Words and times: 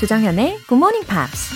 조정현의 0.00 0.60
Good 0.66 0.76
Morning 0.76 1.06
Pops. 1.06 1.52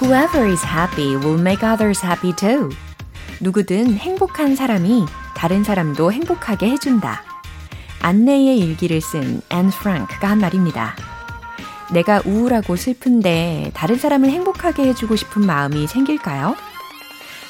Whoever 0.00 0.48
is 0.50 0.64
happy 0.64 1.14
will 1.16 1.38
make 1.38 1.62
others 1.62 2.02
happy 2.02 2.34
too. 2.34 2.70
누구든 3.42 3.98
행복한 3.98 4.56
사람이 4.56 5.04
다른 5.36 5.62
사람도 5.62 6.10
행복하게 6.10 6.70
해준다. 6.70 7.22
안내의 8.00 8.58
일기를 8.60 9.02
쓴 9.02 9.42
앤 9.50 9.68
프랑크가 9.68 10.30
한 10.30 10.38
말입니다. 10.38 10.96
내가 11.92 12.22
우울하고 12.24 12.76
슬픈데 12.76 13.72
다른 13.74 13.98
사람을 13.98 14.30
행복하게 14.30 14.84
해주고 14.84 15.16
싶은 15.16 15.44
마음이 15.44 15.86
생길까요? 15.86 16.56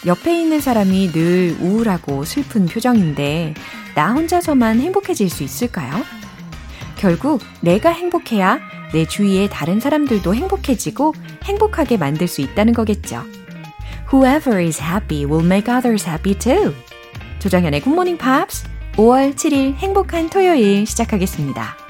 옆에 0.07 0.39
있는 0.41 0.61
사람이 0.61 1.13
늘 1.13 1.57
우울하고 1.61 2.25
슬픈 2.25 2.67
표정인데 2.67 3.55
나 3.95 4.13
혼자서만 4.13 4.81
행복해질 4.81 5.31
수 5.31 5.43
있을까요? 5.43 6.05
결국 6.97 7.41
내가 7.61 7.91
행복해야 7.91 8.61
내 8.93 9.07
주위의 9.07 9.49
다른 9.51 9.81
사람들도 9.81 10.35
행복해지고 10.35 11.15
행복하게 11.45 11.97
만들 11.97 12.29
수 12.29 12.41
있다는 12.41 12.73
거겠죠. 12.73 13.23
Whoever 14.13 14.63
is 14.63 14.81
happy 14.81 15.25
will 15.25 15.45
make 15.45 15.73
others 15.75 16.07
happy 16.09 16.39
too. 16.39 16.75
조정현의 17.41 17.81
굿모닝 17.81 18.19
팝스 18.19 18.67
5월 18.97 19.35
7일 19.35 19.75
행복한 19.75 20.31
토요일 20.31 20.87
시작하겠습니다. 20.87 21.84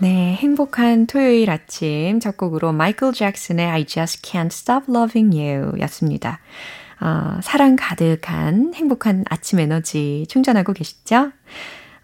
네, 0.00 0.34
행복한 0.34 1.08
토요일 1.08 1.50
아침 1.50 2.20
첫 2.20 2.36
곡으로 2.36 2.72
마이클 2.72 3.12
잭슨의 3.12 3.66
I 3.66 3.84
Just 3.84 4.22
Can't 4.22 4.46
Stop 4.46 4.86
Loving 4.88 5.36
You 5.36 5.72
였습니다. 5.80 6.38
어, 7.00 7.40
사랑 7.42 7.74
가득한 7.74 8.74
행복한 8.74 9.24
아침 9.28 9.58
에너지 9.58 10.24
충전하고 10.28 10.72
계시죠? 10.72 11.32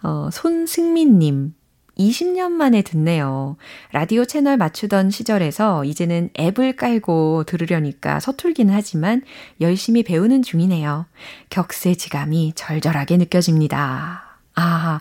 어, 0.02 0.28
손승민님, 0.32 1.54
20년 1.96 2.50
만에 2.50 2.82
듣네요. 2.82 3.56
라디오 3.92 4.24
채널 4.24 4.56
맞추던 4.56 5.10
시절에서 5.10 5.84
이제는 5.84 6.30
앱을 6.36 6.74
깔고 6.74 7.44
들으려니까 7.44 8.18
서툴기는 8.18 8.74
하지만 8.74 9.22
열심히 9.60 10.02
배우는 10.02 10.42
중이네요. 10.42 11.06
격세지감이 11.48 12.54
절절하게 12.56 13.18
느껴집니다. 13.18 14.40
아, 14.56 15.00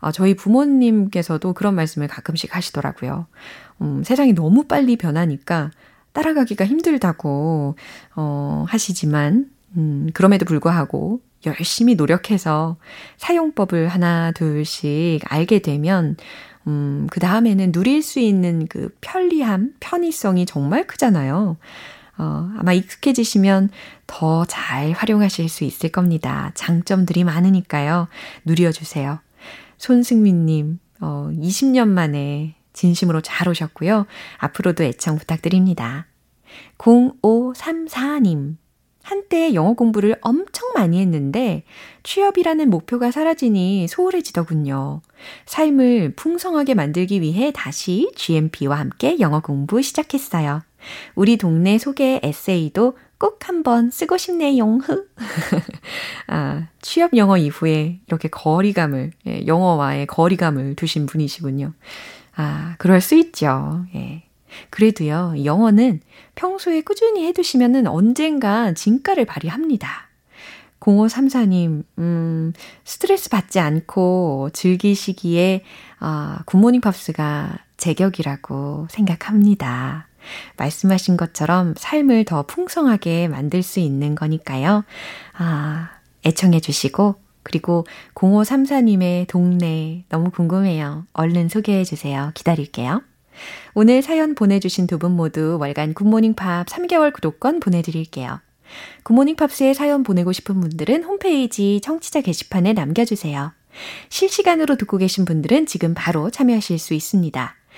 어, 0.00 0.10
저희 0.12 0.34
부모님께서도 0.34 1.52
그런 1.52 1.74
말씀을 1.74 2.08
가끔씩 2.08 2.54
하시더라고요. 2.54 3.26
음, 3.82 4.02
세상이 4.04 4.32
너무 4.34 4.64
빨리 4.64 4.96
변하니까 4.96 5.70
따라가기가 6.12 6.66
힘들다고, 6.66 7.76
어, 8.16 8.64
하시지만, 8.68 9.46
음, 9.76 10.08
그럼에도 10.12 10.44
불구하고 10.44 11.20
열심히 11.46 11.94
노력해서 11.94 12.76
사용법을 13.18 13.88
하나, 13.88 14.32
둘씩 14.32 15.20
알게 15.32 15.60
되면, 15.60 16.16
음, 16.66 17.06
그 17.10 17.20
다음에는 17.20 17.72
누릴 17.72 18.02
수 18.02 18.20
있는 18.20 18.66
그 18.68 18.94
편리함, 19.00 19.72
편의성이 19.80 20.46
정말 20.46 20.86
크잖아요. 20.86 21.56
어, 22.18 22.50
아마 22.58 22.72
익숙해지시면 22.74 23.70
더 24.06 24.44
잘 24.46 24.92
활용하실 24.92 25.48
수 25.48 25.64
있을 25.64 25.90
겁니다. 25.90 26.50
장점들이 26.54 27.24
많으니까요. 27.24 28.08
누려주세요. 28.44 29.20
손승민님, 29.80 30.78
어, 31.00 31.30
20년 31.32 31.88
만에 31.88 32.54
진심으로 32.74 33.22
잘 33.22 33.48
오셨고요. 33.48 34.06
앞으로도 34.36 34.84
애청 34.84 35.16
부탁드립니다. 35.16 36.06
0534님, 36.76 38.56
한때 39.02 39.54
영어 39.54 39.72
공부를 39.72 40.16
엄청 40.20 40.72
많이 40.74 41.00
했는데 41.00 41.64
취업이라는 42.02 42.68
목표가 42.68 43.10
사라지니 43.10 43.88
소홀해지더군요. 43.88 45.00
삶을 45.46 46.12
풍성하게 46.14 46.74
만들기 46.74 47.22
위해 47.22 47.50
다시 47.50 48.12
GMP와 48.16 48.78
함께 48.78 49.18
영어 49.18 49.40
공부 49.40 49.80
시작했어요. 49.80 50.60
우리 51.14 51.38
동네 51.38 51.78
소개 51.78 52.20
에세이도 52.22 52.98
꼭 53.20 53.46
한번 53.46 53.90
쓰고 53.90 54.16
싶네요. 54.16 54.78
아, 56.26 56.66
취업 56.80 57.14
영어 57.14 57.36
이후에 57.36 58.00
이렇게 58.06 58.28
거리감을, 58.28 59.12
예, 59.26 59.46
영어와의 59.46 60.06
거리감을 60.06 60.74
두신 60.74 61.04
분이시군요. 61.04 61.74
아, 62.36 62.76
그럴 62.78 63.02
수 63.02 63.14
있죠. 63.16 63.84
예. 63.94 64.22
그래도요, 64.70 65.34
영어는 65.44 66.00
평소에 66.34 66.80
꾸준히 66.80 67.26
해두시면은 67.26 67.86
언젠가 67.86 68.72
진가를 68.72 69.26
발휘합니다. 69.26 70.08
0534님, 70.80 71.84
음, 71.98 72.52
스트레스 72.84 73.28
받지 73.28 73.60
않고 73.60 74.48
즐기시기에, 74.54 75.62
아, 75.98 76.38
굿모닝 76.46 76.80
팝스가 76.80 77.58
제격이라고 77.76 78.86
생각합니다. 78.90 80.08
말씀하신 80.56 81.16
것처럼 81.16 81.74
삶을 81.76 82.24
더 82.24 82.44
풍성하게 82.44 83.28
만들 83.28 83.62
수 83.62 83.80
있는 83.80 84.14
거니까요. 84.14 84.84
아, 85.38 85.90
애청해 86.24 86.60
주시고, 86.60 87.16
그리고 87.42 87.86
0534님의 88.14 89.26
동네 89.28 90.04
너무 90.08 90.30
궁금해요. 90.30 91.06
얼른 91.12 91.48
소개해 91.48 91.84
주세요. 91.84 92.30
기다릴게요. 92.34 93.02
오늘 93.74 94.02
사연 94.02 94.34
보내주신 94.34 94.86
두 94.86 94.98
분 94.98 95.12
모두 95.12 95.56
월간 95.58 95.94
굿모닝 95.94 96.34
팝 96.34 96.66
3개월 96.66 97.12
구독권 97.12 97.60
보내드릴게요. 97.60 98.40
굿모닝 99.02 99.36
팝스에 99.36 99.72
사연 99.74 100.02
보내고 100.02 100.32
싶은 100.32 100.60
분들은 100.60 101.04
홈페이지 101.04 101.80
청취자 101.82 102.20
게시판에 102.20 102.74
남겨주세요. 102.74 103.52
실시간으로 104.10 104.76
듣고 104.76 104.98
계신 104.98 105.24
분들은 105.24 105.66
지금 105.66 105.94
바로 105.94 106.30
참여하실 106.30 106.78
수 106.78 106.92
있습니다. 106.94 107.56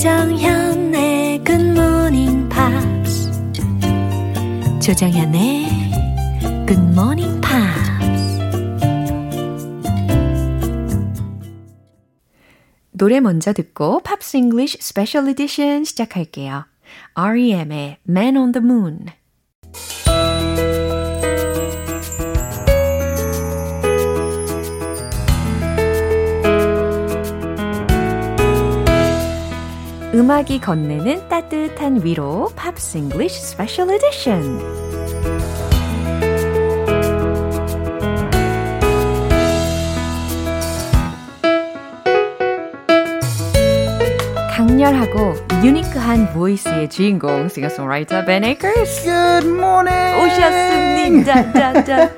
조정현의 0.00 1.42
Morning 1.46 2.48
Pops. 2.48 3.30
조정현의 4.80 5.66
Morning 6.70 7.38
Pops. 7.42 8.38
노래 12.92 13.20
먼저 13.20 13.52
듣고 13.52 14.00
팝스 14.00 14.38
잉글리쉬 14.38 14.78
스페셜 14.80 15.28
에디션 15.28 15.84
시작할게요. 15.84 16.64
REM의 17.12 17.98
Man 18.08 18.38
on 18.38 18.52
the 18.52 18.64
Moon. 18.64 19.04
음악이 30.40 30.58
건네는 30.60 31.28
따뜻한 31.28 32.02
위로 32.02 32.48
팝스 32.56 32.96
잉글리쉬 32.96 33.42
스페셜 33.42 33.90
에디션 33.90 34.58
강렬하고 44.50 45.34
유니크한 45.62 46.32
보이스의 46.32 46.88
주인공 46.88 47.50
싱어송라이터 47.50 48.24
벤 48.24 48.42
에이커스 48.44 49.02
Good 49.02 49.46
morning! 49.46 50.24
오셨습니다. 50.24 51.52
짜짜짜 51.52 52.16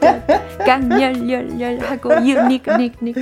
강렬열열하고 0.64 2.24
유니크닉닉 2.24 3.16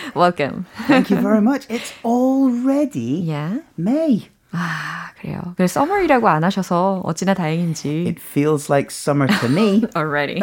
Welcome 0.15 0.65
Thank 0.87 1.09
you 1.09 1.17
very 1.17 1.41
much 1.41 1.65
It's 1.69 1.93
already 2.03 3.21
Yeah 3.21 3.59
May 3.77 4.29
아, 4.55 5.09
그래요. 5.19 5.41
그래서 5.57 5.81
summer이라고 5.81 6.29
안 6.29 6.43
하셔서 6.43 7.01
어찌나 7.03 7.33
다행인지. 7.33 8.05
It 8.07 8.21
feels 8.21 8.69
like 8.69 8.91
summer 8.91 9.27
to 9.27 9.49
me. 9.49 9.83
Already. 9.95 10.39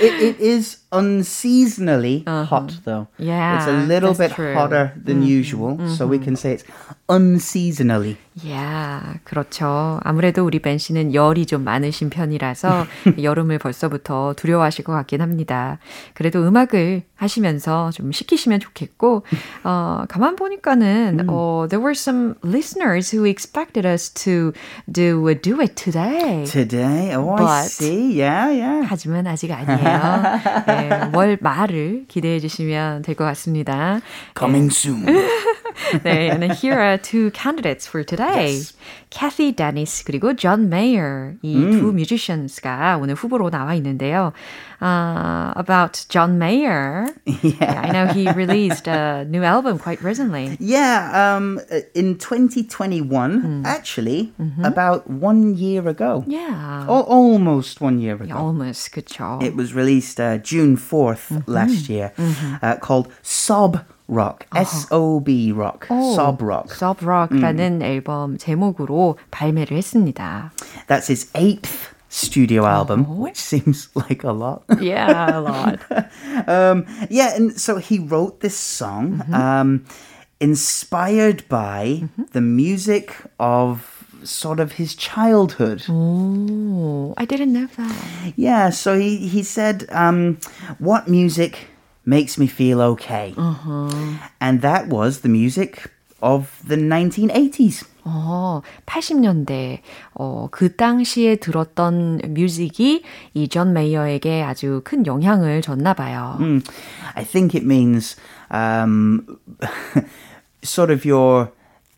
it, 0.00 0.22
it 0.22 0.40
is 0.40 0.78
unseasonally 0.92 2.24
uh-huh. 2.26 2.44
hot, 2.44 2.72
though. 2.84 3.08
Yeah. 3.18 3.58
It's 3.58 3.68
a 3.68 3.86
little 3.86 4.14
bit 4.14 4.32
true. 4.32 4.54
hotter 4.54 4.92
than 4.96 5.20
mm-hmm. 5.20 5.38
usual, 5.40 5.76
mm-hmm. 5.76 5.94
so 5.94 6.06
we 6.06 6.18
can 6.18 6.36
say 6.36 6.54
it's 6.54 6.64
unseasonally 7.08 8.16
야, 8.46 9.14
그렇죠. 9.24 9.98
아무래도 10.04 10.44
우리 10.44 10.60
벤 10.60 10.78
씨는 10.78 11.14
열이 11.14 11.46
좀 11.46 11.64
많으신 11.64 12.10
편이라서 12.10 12.86
여름을 13.22 13.58
벌써부터 13.58 14.34
두려워하실 14.36 14.84
것 14.84 14.92
같긴 14.92 15.20
합니다. 15.20 15.78
그래도 16.14 16.46
음악을 16.46 17.02
하시면서 17.16 17.90
좀 17.90 18.12
시키시면 18.12 18.60
좋겠고, 18.60 19.24
어, 19.64 20.04
가만 20.08 20.36
보니까는, 20.36 21.18
음. 21.20 21.26
어, 21.28 21.66
there 21.68 21.82
were 21.82 21.94
some 21.96 22.34
listeners 22.44 23.14
who 23.14 23.26
expected 23.26 23.86
us 23.86 24.08
to 24.10 24.52
do 24.90 25.28
a 25.28 25.34
duet 25.34 25.74
today. 25.74 26.44
Today? 26.44 27.14
Oh, 27.16 27.34
I 27.34 27.38
But- 27.38 27.66
see. 27.66 28.20
Yeah, 28.20 28.52
yeah. 28.52 28.86
하지만 28.88 29.26
아직 29.26 29.50
아니에요. 29.50 30.64
네, 30.66 30.81
월 31.13 31.37
말을 31.41 32.05
기대해 32.07 32.39
주시면 32.39 33.01
될 33.03 33.15
것 33.15 33.23
같습니다. 33.25 33.99
Coming 34.37 34.69
soon. 34.73 35.05
네, 36.03 36.29
and 36.31 36.51
here 36.53 36.79
are 36.79 36.97
two 36.97 37.31
candidates 37.31 37.87
for 37.87 38.03
today. 38.03 38.57
Yes. 38.57 38.73
Cathy 39.09 39.51
Dennis 39.51 40.03
그리고 40.03 40.35
John 40.35 40.69
Mayer 40.69 41.35
이두 41.43 41.89
음. 41.89 41.95
musicians가 41.95 42.97
오늘 42.99 43.15
후보로 43.15 43.49
나와 43.51 43.75
있는데요. 43.75 44.33
Uh, 44.81 45.53
about 45.55 46.05
John 46.09 46.37
Mayer, 46.37 47.07
yeah. 47.25 47.37
yeah. 47.41 47.81
I 47.85 47.91
know 47.91 48.07
he 48.07 48.29
released 48.31 48.87
a 48.87 49.23
new 49.23 49.43
album 49.43 49.79
quite 49.79 50.01
recently. 50.03 50.57
Yeah, 50.59 51.37
um, 51.37 51.61
in 51.95 52.17
2021, 52.17 53.07
mm. 53.07 53.65
actually, 53.65 54.33
mm-hmm. 54.37 54.65
about 54.65 55.09
one 55.09 55.55
year 55.55 55.87
ago. 55.87 56.25
Yeah, 56.27 56.85
o- 56.89 57.03
almost 57.03 57.79
one 57.79 57.99
year 57.99 58.15
ago. 58.15 58.35
Almost, 58.35 58.91
good 58.91 59.07
job. 59.07 59.41
It 59.41 59.55
was 59.55 59.73
released 59.73 60.19
uh, 60.19 60.39
June 60.39 60.75
4th 60.75 61.31
mm-hmm. 61.31 61.49
last 61.49 61.87
year, 61.87 62.11
mm-hmm. 62.17 62.55
uh, 62.61 62.75
called 62.77 63.07
"Sob." 63.21 63.85
Rock. 64.08 64.46
S 64.54 64.86
O 64.90 65.20
B 65.20 65.52
Rock. 65.52 65.86
Sob 65.88 66.40
Rock. 66.42 66.72
Sob 66.74 67.04
Rock라는 67.04 67.82
앨범 67.82 68.38
제목으로 68.38 69.18
발매를 69.30 69.76
했습니다. 69.76 70.52
That's 70.86 71.08
his 71.08 71.30
eighth 71.34 71.94
studio 72.08 72.64
album, 72.64 73.04
which 73.20 73.36
seems 73.36 73.90
like 73.94 74.24
a 74.24 74.32
lot. 74.32 74.62
Yeah, 74.80 75.36
a 75.36 75.40
lot. 75.40 75.78
um, 76.48 76.86
yeah, 77.10 77.36
and 77.36 77.52
so 77.60 77.76
he 77.76 77.98
wrote 77.98 78.40
this 78.40 78.56
song 78.56 79.22
um, 79.32 79.84
inspired 80.40 81.46
by 81.50 82.08
the 82.32 82.40
music 82.40 83.14
of 83.38 83.94
sort 84.24 84.58
of 84.58 84.72
his 84.72 84.94
childhood. 84.94 85.84
Oh, 85.88 87.14
I 87.18 87.24
didn't 87.26 87.52
know 87.52 87.66
that. 87.76 88.32
Yeah, 88.36 88.70
so 88.70 88.98
he, 88.98 89.18
he 89.28 89.42
said, 89.42 89.86
um, 89.90 90.38
What 90.78 91.08
music 91.08 91.68
makes 92.04 92.38
me 92.38 92.46
feel 92.46 92.80
okay? 92.80 93.34
And 94.40 94.60
that 94.62 94.88
was 94.88 95.20
the 95.20 95.28
music 95.28 95.90
of 96.22 96.48
the 96.66 96.76
1980s. 96.76 97.84
어, 98.04 98.62
80년대, 98.86 99.80
어, 100.14 100.48
그 100.50 100.74
당시에 100.74 101.36
들었던 101.36 102.20
뮤직이 102.28 103.02
이 103.34 103.48
존 103.48 103.74
메이어에게 103.74 104.42
아주 104.42 104.80
큰 104.82 105.04
영향을 105.06 105.60
줬나 105.60 105.92
봐요. 105.92 106.36
Mm. 106.40 106.62
I 107.14 107.24
think 107.24 107.54
it 107.54 107.66
means 107.66 108.16
um, 108.50 109.26
sort 110.62 110.90
of 110.90 111.04
your 111.04 111.50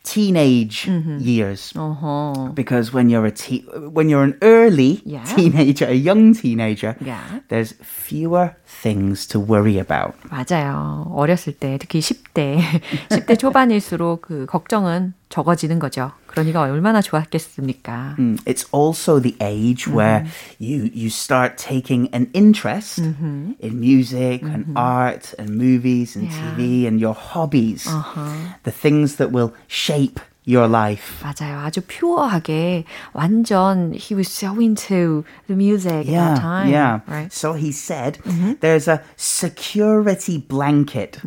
teenage 0.04 0.88
years. 1.20 1.72
어허. 1.76 2.54
Because 2.54 2.92
when 2.92 3.10
you're 3.10 3.26
a 3.26 3.30
te- 3.30 3.64
when 3.92 4.08
you're 4.08 4.24
an 4.24 4.34
early 4.42 5.02
Yeah. 5.04 5.22
teenager, 5.24 5.86
a 5.86 5.94
young 5.94 6.32
teenager, 6.34 6.96
Yeah. 7.04 7.20
there's 7.48 7.74
fewer 7.82 8.56
things 8.82 9.26
to 9.28 9.38
worry 9.38 9.76
about. 9.78 10.14
맞아요. 10.30 11.06
어렸을 11.14 11.52
때, 11.52 11.76
특히 11.78 12.00
10대, 12.00 12.58
10대 13.10 13.38
초반일수록 13.38 14.22
그 14.22 14.46
걱정은 14.46 15.12
적어지는 15.34 15.78
거죠. 15.78 16.12
그러니까 16.26 16.60
얼마나 16.62 17.00
좋았겠습니까? 17.02 18.16
Mm, 18.18 18.38
It's 18.46 18.66
also 18.72 19.20
the 19.20 19.36
age 19.40 19.88
where 19.88 20.24
you 20.60 20.88
you 20.94 21.08
start 21.08 21.56
taking 21.56 22.08
an 22.12 22.28
interest 22.32 23.00
in 23.00 23.56
music 23.80 24.42
and 24.44 24.66
art 24.76 25.34
and 25.38 25.56
movies 25.56 26.16
and 26.16 26.28
Yeah. 26.30 26.54
TV 26.56 26.86
and 26.86 27.00
your 27.00 27.14
hobbies, 27.14 27.88
the 28.64 28.70
things 28.72 29.16
that 29.16 29.32
will 29.32 29.52
shape 29.66 30.20
your 30.46 30.66
life. 30.66 31.22
맞아요. 31.22 31.60
아주 31.60 31.82
퓨어하게 31.86 32.84
완전 33.12 33.92
he 33.94 34.14
was 34.16 34.28
so 34.28 34.58
into 34.58 35.22
the 35.46 35.54
music 35.54 35.92
at 35.92 36.06
Yeah, 36.06 36.34
that 36.34 36.40
time. 36.40 36.68
yeah. 36.68 37.00
Right? 37.06 37.32
So 37.32 37.52
he 37.52 37.70
said 37.72 38.18
there's 38.60 38.88
a 38.88 39.02
security 39.16 40.38
blanket 40.38 41.18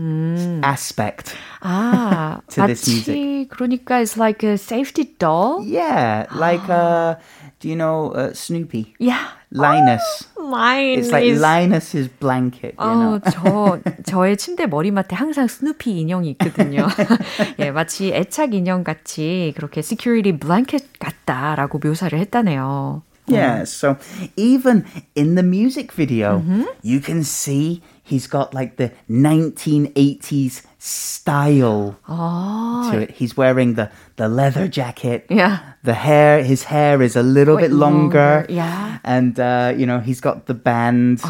aspect. 0.63 1.35
아, 1.61 2.41
to 2.49 2.65
this 2.67 2.83
마치 2.89 3.47
그러니까 3.49 4.01
it's 4.01 4.17
like 4.17 4.43
a 4.43 4.57
safety 4.57 5.13
doll. 5.19 5.63
Yeah, 5.63 6.25
like 6.35 6.67
uh, 6.67 7.15
do 7.59 7.69
you 7.69 7.75
know 7.75 8.11
uh, 8.11 8.33
Snoopy? 8.33 8.95
Yeah. 8.99 9.27
Linus. 9.51 10.01
Line 10.37 10.99
It's 10.99 11.11
like 11.11 11.25
is 11.25 11.39
Linus's 11.39 12.07
blanket. 12.07 12.75
You 12.79 12.85
know? 12.85 13.19
어, 13.19 13.29
저, 13.29 13.79
저의 14.03 14.35
침대 14.37 14.65
머리맡에 14.65 15.15
항상 15.15 15.47
스누피 15.47 15.99
인형이 15.99 16.31
있거든요. 16.31 16.87
예, 17.59 17.71
마치 17.71 18.11
애착 18.13 18.53
인형 18.53 18.83
같이 18.83 19.53
그렇게 19.55 19.79
security 19.79 20.37
blanket 20.37 20.87
같다라고 20.99 21.79
묘사를 21.79 22.17
했다네요. 22.17 23.03
Yeah, 23.25 23.63
so 23.63 23.95
even 24.35 24.83
in 25.15 25.35
the 25.35 25.43
music 25.43 25.93
video, 25.93 26.43
you 26.81 26.99
can 26.99 27.23
see 27.23 27.81
he's 28.03 28.27
got 28.27 28.53
like 28.53 28.75
the 28.75 28.91
1980s 29.09 30.63
style 30.78 31.96
아, 32.08 32.90
to 32.90 32.98
it. 33.00 33.10
He's 33.10 33.36
wearing 33.36 33.74
the, 33.74 33.90
the 34.16 34.28
leather 34.28 34.68
jacket. 34.68 35.26
Yeah. 35.28 35.58
The 35.82 35.94
hair, 35.94 36.42
his 36.42 36.64
hair 36.64 37.02
is 37.02 37.16
a 37.16 37.22
little 37.22 37.56
Quite 37.56 37.68
bit 37.68 37.72
longer. 37.72 38.18
longer, 38.18 38.46
yeah. 38.48 38.98
And, 39.04 39.38
uh, 39.38 39.74
you 39.76 39.86
know, 39.86 39.98
he's 40.00 40.20
got 40.20 40.46
the 40.46 40.54
band, 40.54 41.20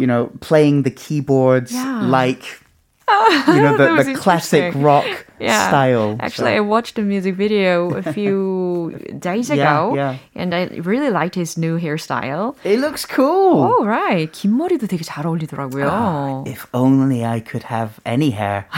you 0.00 0.06
know, 0.06 0.30
playing 0.40 0.82
the 0.82 0.90
keyboards 0.90 1.72
Yeah. 1.72 2.02
like, 2.06 2.42
you 3.48 3.60
know, 3.62 3.76
the, 3.76 4.02
the 4.04 4.14
classic 4.14 4.72
rock 4.76 5.06
Yeah. 5.41 5.67
style. 5.69 6.17
Actually, 6.19 6.53
I 6.53 6.63
So- 6.65 6.69
watched 6.69 6.95
the 6.95 7.03
music 7.03 7.35
video 7.35 7.93
a 7.93 8.01
few 8.01 8.97
days 9.19 9.49
Yeah, 9.49 9.55
ago, 9.61 9.95
yeah. 9.95 10.15
and 10.35 10.53
I 10.53 10.69
really 10.81 11.09
liked 11.11 11.35
his 11.35 11.57
new 11.57 11.77
hairstyle. 11.77 12.55
it 12.63 12.79
looks 12.79 13.05
cool. 13.05 13.61
Oh, 13.69 13.85
right. 13.85 14.31
긴 14.31 14.57
머리도 14.57 14.87
되게 14.87 15.03
잘 15.05 15.25
어울리더라고요. 15.25 16.43
If 16.47 16.65
only 16.73 17.23
I 17.23 17.39
could 17.39 17.69
have 17.69 17.99
any 18.05 18.31
hair. 18.31 18.65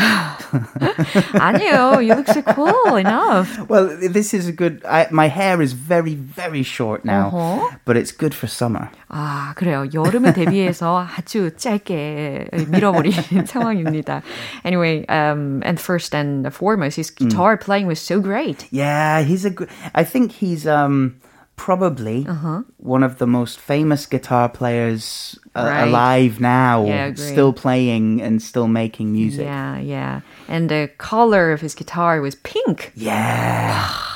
아니에요. 1.40 2.02
You 2.04 2.16
look 2.16 2.28
so 2.28 2.42
cool 2.54 2.96
enough. 2.98 3.60
Well, 3.70 3.88
this 4.00 4.34
is 4.34 4.48
a 4.48 4.52
good. 4.52 4.82
I, 4.86 5.08
my 5.12 5.28
hair 5.28 5.62
is 5.62 5.74
very, 5.74 6.16
very 6.16 6.64
short 6.64 7.06
now, 7.06 7.30
Uh-huh. 7.34 7.70
but 7.86 7.98
it's 7.98 8.12
good 8.12 8.34
for 8.34 8.48
summer. 8.48 8.90
아, 9.10 9.54
그래요. 9.56 9.86
여름을 9.94 10.34
대비해서 10.34 11.06
아주 11.18 11.52
짧게 11.56 12.50
밀어버리는 12.70 13.46
상황입니다. 13.46 14.22
Anyway, 14.66 15.06
um, 15.10 15.62
and 15.66 15.80
first 15.80 16.16
and 16.16 16.46
foremost, 16.55 16.97
his 16.97 17.11
guitar 17.11 17.57
playing 17.57 17.87
was 17.87 18.01
so 18.01 18.21
great. 18.21 18.67
Yeah, 18.71 19.23
he's 19.23 19.45
a 19.45 19.51
good. 19.51 19.69
I 19.95 20.05
think 20.05 20.33
he's 20.33 20.67
um 20.67 21.17
probably 21.57 22.27
Uh-huh. 22.29 22.63
one 22.79 23.05
of 23.07 23.19
the 23.19 23.27
most 23.27 23.61
famous 23.61 24.07
guitar 24.07 24.49
players 24.49 25.39
uh, 25.55 25.63
Right. 25.71 25.83
alive 25.89 26.41
now, 26.41 26.85
Yeah, 26.87 27.15
still 27.15 27.53
playing 27.53 28.21
and 28.23 28.43
still 28.43 28.67
making 28.67 29.13
music. 29.13 29.45
Yeah, 29.47 29.79
yeah. 29.79 30.21
And 30.49 30.69
the 30.69 30.89
color 30.99 31.53
of 31.55 31.61
his 31.61 31.75
guitar 31.75 32.21
was 32.21 32.35
pink. 32.35 32.91
Yeah. 32.97 33.87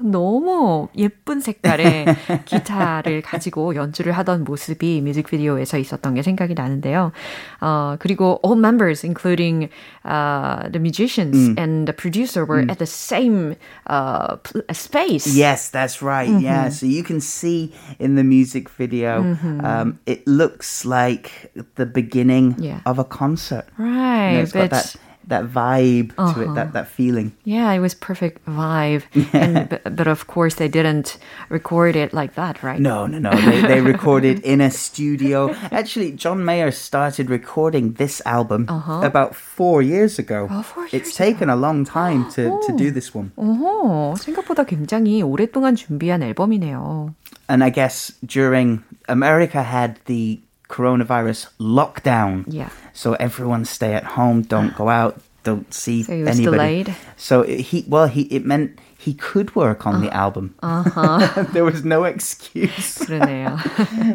너무 0.00 0.88
예쁜 0.96 1.40
색깔의 1.40 2.06
기타를 2.44 3.22
가지고 3.22 3.76
연주를 3.76 4.12
하던 4.14 4.42
모습이 4.42 5.00
뮤직비디오에서 5.02 5.78
있었던 5.78 6.14
게 6.14 6.22
생각이 6.22 6.54
나는데요. 6.54 7.12
어, 7.60 7.96
그리고 8.00 8.40
all 8.44 8.58
members, 8.58 9.04
including 9.04 9.68
uh, 10.04 10.68
the 10.72 10.80
musicians 10.80 11.54
and 11.56 11.86
the 11.86 11.92
producer, 11.92 12.44
were 12.44 12.64
at 12.68 12.78
the 12.78 12.86
same 12.86 13.54
uh, 13.86 14.36
pl- 14.42 14.62
space. 14.72 15.36
Yes, 15.36 15.70
that's 15.70 16.02
right. 16.02 16.28
Mm-hmm. 16.28 16.40
Yeah, 16.42 16.68
so 16.70 16.86
you 16.86 17.04
can 17.04 17.20
see 17.20 17.72
in 18.00 18.16
the 18.16 18.24
music 18.24 18.70
video, 18.70 19.22
um, 19.62 20.00
it 20.06 20.26
looks 20.26 20.84
like 20.84 21.52
the 21.76 21.86
beginning 21.86 22.56
Yeah. 22.58 22.80
of 22.86 22.98
a 22.98 23.04
concert. 23.04 23.66
Right, 23.78 24.30
You 24.32 24.36
know, 24.38 24.42
it's 24.42 24.52
got 24.52 24.70
but 24.70 24.72
Uh-huh. 24.72 24.82
that 24.82 25.05
that 25.28 25.46
vibe 25.46 26.10
to 26.34 26.42
it, 26.42 26.54
that 26.54 26.72
that 26.72 26.88
feeling. 26.88 27.32
yeah, 27.44 27.70
it 27.70 27.78
was 27.78 27.94
perfect 27.94 28.44
vibe. 28.44 29.02
And, 29.32 29.68
but, 29.68 29.96
but 29.96 30.08
of 30.08 30.26
course, 30.26 30.56
they 30.56 30.66
didn't 30.66 31.16
record 31.48 31.94
it 31.94 32.12
like 32.12 32.34
that, 32.34 32.62
right? 32.62 32.80
No, 32.80 33.06
no, 33.06 33.18
no. 33.18 33.30
They, 33.30 33.62
they 33.62 33.80
recorded 33.80 34.40
in 34.40 34.60
a 34.60 34.70
studio. 34.70 35.54
Actually, 35.70 36.12
John 36.12 36.44
Mayer 36.44 36.72
started 36.72 37.30
recording 37.30 37.92
this 37.94 38.20
album 38.26 38.66
about 38.68 39.34
four 39.34 39.80
years 39.80 40.18
ago. 40.18 40.46
Uh-huh. 40.46 40.58
Oh, 40.58 40.62
four 40.62 40.84
it's 40.86 40.92
years 40.92 41.14
taken 41.14 41.48
a 41.48 41.56
long 41.56 41.84
time 41.84 42.28
to, 42.32 42.58
to 42.66 42.72
do 42.76 42.90
this 42.90 43.14
one. 43.14 43.30
오, 43.36 44.14
생각보다 44.18 44.64
굉장히 44.64 45.22
오랫동안 45.22 45.76
준비한 45.76 46.22
앨범이네요. 46.22 47.14
And 47.48 47.62
I 47.62 47.70
guess 47.70 48.12
during 48.26 48.82
America 49.08 49.62
had 49.62 50.00
the 50.06 50.40
coronavirus 50.69 51.47
lockdown. 51.59 52.45
Yeah. 52.47 52.69
So 52.93 53.13
everyone 53.13 53.65
stay 53.65 53.93
at 53.93 54.03
home, 54.03 54.41
don't 54.41 54.75
go 54.81 54.89
out, 54.89 55.19
don't 55.43 55.73
see 55.73 56.03
So 56.03 56.13
he 56.13 56.23
was 56.23 56.29
anybody. 56.39 56.57
delayed? 56.57 56.95
So 57.15 57.43
he 57.43 57.85
well 57.87 58.07
he 58.07 58.23
it 58.23 58.45
meant 58.45 58.79
he 59.06 59.14
could 59.14 59.56
work 59.56 59.84
on 59.84 60.00
the 60.00 60.08
album. 60.14 60.54
Uh-huh. 60.62 61.18
there 61.52 61.64
was 61.64 61.84
no 61.84 62.04
excuse. 62.04 62.98
그러네요. 62.98 63.58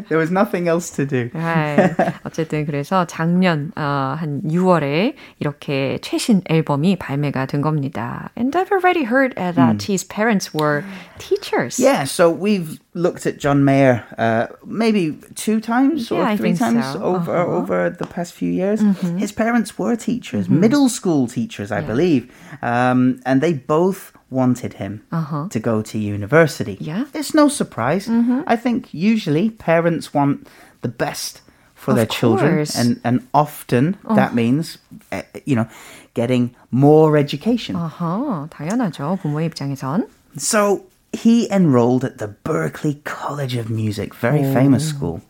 there 0.07 0.17
was 0.17 0.31
nothing 0.31 0.69
else 0.69 0.89
to 0.91 1.05
do. 1.05 1.29
네. 1.33 1.93
어쨌든 2.23 2.65
그래서 2.65 3.05
작년 3.05 3.71
어, 3.75 4.15
한 4.17 4.41
6월에 4.45 5.15
이렇게 5.39 5.99
최신 6.01 6.41
앨범이 6.49 6.95
발매가 6.97 7.47
된 7.47 7.61
겁니다. 7.61 8.29
And 8.37 8.55
I've 8.55 8.71
already 8.71 9.03
heard 9.03 9.33
uh, 9.37 9.51
that 9.53 9.83
his 9.83 10.05
parents 10.05 10.53
were 10.53 10.85
teachers. 11.19 11.79
Yeah, 11.79 12.05
so 12.05 12.29
we've 12.31 12.79
looked 12.93 13.25
at 13.27 13.39
John 13.39 13.65
Mayer 13.65 14.03
uh, 14.17 14.47
maybe 14.65 15.19
two 15.35 15.59
times 15.59 16.09
Yeah, 16.09 16.19
or 16.19 16.23
I 16.23 16.37
three 16.37 16.53
think 16.55 16.59
times 16.59 16.85
so. 16.93 17.03
over 17.03 17.35
Uh-huh. 17.35 17.57
over 17.59 17.89
the 17.89 18.07
past 18.07 18.33
few 18.33 18.49
years. 18.51 18.79
His 19.19 19.33
parents 19.33 19.77
were 19.77 19.95
teachers, 19.97 20.47
middle 20.47 20.87
school 20.87 21.27
teachers, 21.27 21.71
I 21.73 21.81
believe, 21.81 22.31
um, 22.61 23.19
and 23.25 23.41
they 23.41 23.51
both 23.53 24.13
wanted 24.31 24.73
him 24.75 25.01
Uh-huh. 25.11 25.47
to 25.49 25.59
go 25.59 25.81
to 25.81 25.97
university. 25.97 26.77
Yeah. 26.79 27.05
it's 27.13 27.33
no 27.33 27.47
surprise. 27.47 28.09
I 28.45 28.55
think 28.55 28.93
usually 28.93 29.49
parents 29.51 30.13
want 30.13 30.47
the 30.81 30.89
best 30.89 31.41
for 31.75 31.91
Of 31.91 31.97
their 31.97 32.05
children, 32.09 32.55
course. 32.65 32.75
Oh. 32.75 32.81
and 32.81 32.89
and 33.03 33.15
often 33.33 33.97
that 34.15 34.33
means 34.33 34.77
uh, 35.11 35.21
you 35.45 35.55
know 35.55 35.67
getting 36.13 36.51
more 36.71 37.15
education. 37.17 37.75
어허, 37.77 38.49
당연하죠. 38.49 39.17
부모의 39.21 39.45
입장에선. 39.53 40.07
So 40.37 40.83
he 41.13 41.49
enrolled 41.49 42.03
at 42.03 42.19
the 42.19 42.35
Berklee 42.43 43.03
College 43.03 43.55
of 43.55 43.69
Music, 43.69 44.13
very 44.13 44.43
famous 44.43 44.87
school, 44.87 45.21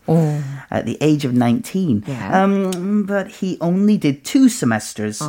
at 0.70 0.84
the 0.84 0.98
age 1.00 1.24
of 1.24 1.32
19. 1.32 2.04
Yeah. 2.06 2.42
Um, 2.42 3.04
but 3.06 3.28
he 3.28 3.56
only 3.60 3.96
did 3.96 4.24
two 4.24 4.48
semesters 4.48 5.22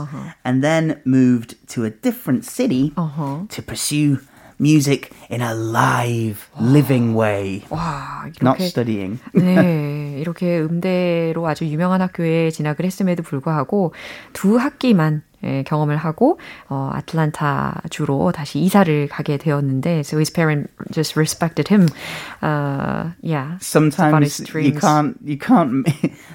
and 0.44 0.64
then 0.64 1.02
moved 1.06 1.56
to 1.70 1.86
a 1.86 1.90
different 1.90 2.46
city 2.46 2.92
to 2.96 3.62
pursue 3.66 4.20
music 4.60 5.12
in 5.30 5.42
a 5.42 5.54
live, 5.56 6.50
living 6.60 7.16
way, 7.16 7.64
와, 7.70 8.30
not 8.42 8.58
이렇게 8.58 8.68
studying. 8.68 9.20
네, 9.34 10.20
이렇게 10.20 10.60
음대로 10.60 11.48
아주 11.48 11.66
유명한 11.66 12.02
학교에 12.02 12.52
진학을 12.52 12.86
했음에도 12.86 13.24
불구하고 13.24 13.94
두 14.34 14.58
학기만 14.58 15.24
예, 15.33 15.33
경험을 15.67 15.97
하고 15.97 16.39
어, 16.69 16.91
아틀란타 16.95 17.83
주로 17.91 18.33
다시 18.33 18.59
이사를 18.61 19.09
가게 19.09 19.37
되었는데 19.37 20.01
so 20.01 20.19
his 20.19 20.33
parents 20.33 20.71
just 20.93 21.17
respected 21.17 21.69
him. 21.73 21.89
Uh, 22.43 23.11
yeah. 23.23 23.59
Sometimes 23.61 24.41
you 24.55 24.73
can't. 24.73 25.17
You 25.25 25.39
can't. 25.39 25.87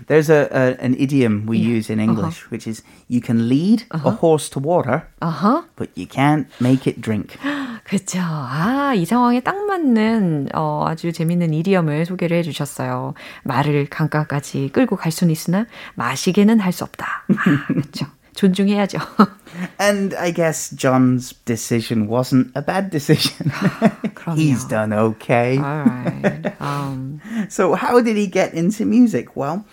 There's 0.08 0.30
a, 0.30 0.48
a 0.52 0.78
an 0.84 0.96
idiom 0.98 1.46
we 1.48 1.58
use 1.58 1.90
in 1.90 2.00
English, 2.00 2.50
which 2.52 2.68
is 2.68 2.84
you 3.08 3.22
can 3.22 3.48
lead 3.50 3.84
a 3.92 3.98
horse 4.12 4.50
to 4.52 4.60
water, 4.60 5.08
Uh-huh. 5.22 5.62
but 5.76 5.90
you 5.96 6.08
can't 6.08 6.48
make 6.60 6.88
it 6.88 7.02
drink. 7.02 7.38
그쵸. 7.84 8.20
아, 8.22 8.94
이 8.96 9.06
상황에 9.06 9.40
딱 9.42 9.56
맞는, 9.66 10.50
어, 10.54 10.86
아주 10.88 11.12
재밌는 11.12 11.54
이디엄을 11.54 12.06
소개를 12.06 12.38
해 12.38 12.42
주셨어요. 12.44 13.14
말을 13.44 13.88
강가까지 13.90 14.70
끌고 14.74 14.96
갈 14.96 15.12
수는 15.12 15.32
있으나, 15.32 15.66
마시게는 15.96 16.60
할 16.60 16.72
수 16.72 16.84
없다. 16.84 17.24
아, 17.30 17.74
그쵸. 17.74 18.06
존중해야죠. 18.35 18.99
And 19.79 20.13
I 20.15 20.33
guess 20.33 20.71
John's 20.71 21.35
decision 21.45 22.09
wasn't 22.09 22.51
a 22.57 22.63
bad 22.63 22.91
decision. 22.91 23.53
He's 24.35 24.65
done 24.65 24.93
okay. 24.93 25.59
Alright. 25.59 26.61
Um, 26.61 27.21
So, 27.49 27.75
how 27.75 28.01
did 28.01 28.17
he 28.17 28.27
get 28.27 28.53
into 28.55 28.85
music? 28.85 29.37
Well, 29.37 29.65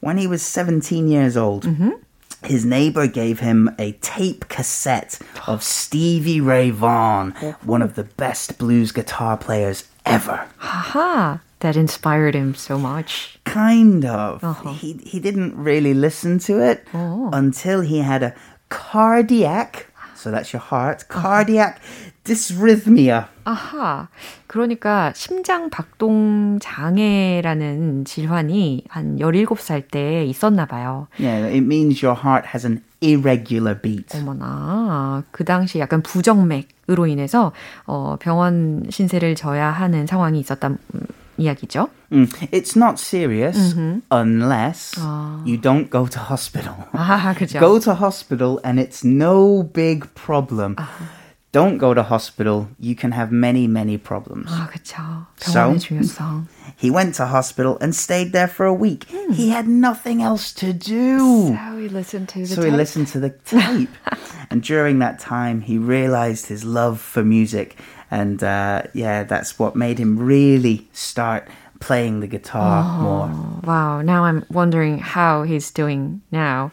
when 0.00 0.18
he 0.18 0.26
was 0.28 0.42
17 0.42 1.08
years 1.08 1.36
old, 1.36 1.66
his 2.44 2.64
neighbor 2.64 3.08
gave 3.08 3.40
him 3.40 3.70
a 3.78 3.92
tape 4.02 4.46
cassette 4.48 5.18
of 5.48 5.64
Stevie 5.64 6.40
Ray 6.40 6.70
Vaughan, 6.70 7.32
one 7.64 7.82
of 7.82 7.96
the 7.96 8.04
best 8.04 8.58
blues 8.58 8.92
guitar 8.92 9.36
players 9.36 9.84
ever. 10.04 10.46
haha. 10.58 11.38
That 11.61 11.77
inspired 11.77 12.33
him 12.33 12.55
so 12.55 12.77
much. 12.77 13.37
Kind 13.45 14.03
of. 14.03 14.41
He, 14.81 14.97
he 15.05 15.19
didn't 15.19 15.53
really 15.55 15.93
listen 15.93 16.39
to 16.49 16.59
it 16.59 16.85
until 16.93 17.81
he 17.81 17.99
had 17.99 18.23
a 18.23 18.33
cardiac, 18.69 19.85
so 20.15 20.31
that's 20.31 20.51
your 20.53 20.59
heart, 20.61 21.05
cardiac 21.07 21.79
dysrhythmia. 22.25 23.27
아하. 23.45 24.07
그러니까 24.47 25.11
심장 25.15 25.69
박동 25.69 26.59
장애라는 26.59 28.05
질환이 28.05 28.83
한 28.89 29.17
17살 29.17 29.89
때 29.89 30.25
있었나 30.25 30.65
봐요. 30.65 31.07
Yeah, 31.19 31.45
it 31.47 31.61
means 31.63 32.03
your 32.03 32.15
heart 32.19 32.47
has 32.53 32.65
an 32.65 32.83
irregular 33.01 33.79
beat. 33.79 34.15
어머나, 34.17 35.23
그 35.31 35.43
당시 35.43 35.79
약간 35.79 36.01
부정맥으로 36.03 37.07
인해서 37.07 37.51
어, 37.85 38.17
병원 38.19 38.83
신세를 38.89 39.35
져야 39.35 39.71
하는 39.71 40.05
상황이 40.05 40.39
있었단 40.39 40.77
음, 40.93 41.01
이야기죠. 41.40 41.88
Mm, 42.10 42.28
It's 42.50 42.76
not 42.76 42.98
serious 42.98 43.74
unless 44.10 44.94
you 45.44 45.56
don't 45.60 45.90
go 45.90 46.06
to 46.06 46.18
hospital. 46.20 46.74
아, 46.92 47.34
그죠. 47.34 47.58
Go 47.60 47.78
to 47.78 47.94
hospital 47.94 48.58
and 48.64 48.78
it's 48.80 49.04
no 49.04 49.62
big 49.62 50.06
problem. 50.14 50.76
Don't 51.52 51.78
go 51.78 51.94
to 51.94 52.02
hospital. 52.02 52.68
You 52.78 52.94
can 52.94 53.12
have 53.12 53.32
many, 53.32 53.66
many 53.66 53.96
problems. 53.96 54.50
아, 54.50 54.68
그쵸. 54.68 55.26
병원의 55.40 55.80
So? 55.80 55.88
중요성. 55.88 56.46
He 56.76 56.90
went 56.90 57.14
to 57.16 57.26
hospital 57.26 57.78
and 57.80 57.94
stayed 57.94 58.32
there 58.32 58.48
for 58.48 58.66
a 58.66 58.74
week. 58.74 59.04
He 59.32 59.50
had 59.50 59.66
nothing 59.66 60.20
else 60.22 60.52
to 60.60 60.72
do. 60.74 61.52
So 61.56 61.76
we 61.76 61.88
listened 61.88 62.28
to 62.36 62.40
the 62.40 62.46
So 62.46 62.62
he 62.62 62.70
tape. 62.70 62.76
listened 62.76 63.08
to 63.12 63.20
the 63.20 63.30
tape. 63.44 63.88
and 64.50 64.60
during 64.62 64.98
that 65.00 65.18
time, 65.18 65.62
he 65.62 65.78
realized 65.78 66.48
his 66.48 66.64
love 66.64 67.00
for 67.00 67.24
music. 67.24 67.76
and 68.11 68.43
uh, 68.43 68.83
yeah, 68.93 69.23
that's 69.23 69.57
what 69.57 69.75
made 69.75 69.97
him 69.97 70.19
really 70.19 70.87
start 70.93 71.47
playing 71.79 72.19
the 72.19 72.27
guitar 72.27 72.83
more. 73.01 73.27
Wow, 73.63 74.01
now 74.01 74.25
I'm 74.25 74.45
wondering 74.51 74.99
how 74.99 75.43
he's 75.43 75.71
doing 75.71 76.21
now. 76.31 76.71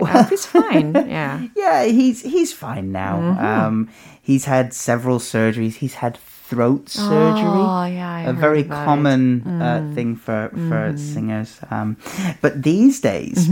Uh, 0.00 0.24
he's 0.28 0.44
fine, 0.44 0.92
yeah. 1.08 1.46
Yeah, 1.56 1.84
he's 1.84 2.22
he's 2.22 2.52
fine 2.52 2.90
now. 2.92 3.16
Um, 3.38 3.88
he's 4.20 4.44
had 4.46 4.74
several 4.74 5.18
surgeries. 5.20 5.76
He's 5.76 5.94
had 5.94 6.16
throat 6.18 6.88
surgery. 6.88 7.62
Oh, 7.64 7.84
yeah, 7.86 8.10
I 8.10 8.20
a 8.22 8.32
heard 8.32 8.40
very 8.40 8.64
common 8.64 9.46
uh, 9.62 9.92
thing 9.94 10.16
for 10.16 10.50
for 10.68 10.92
singers. 10.98 11.60
Um, 11.70 11.96
but 12.42 12.62
these 12.62 13.00
days, 13.00 13.48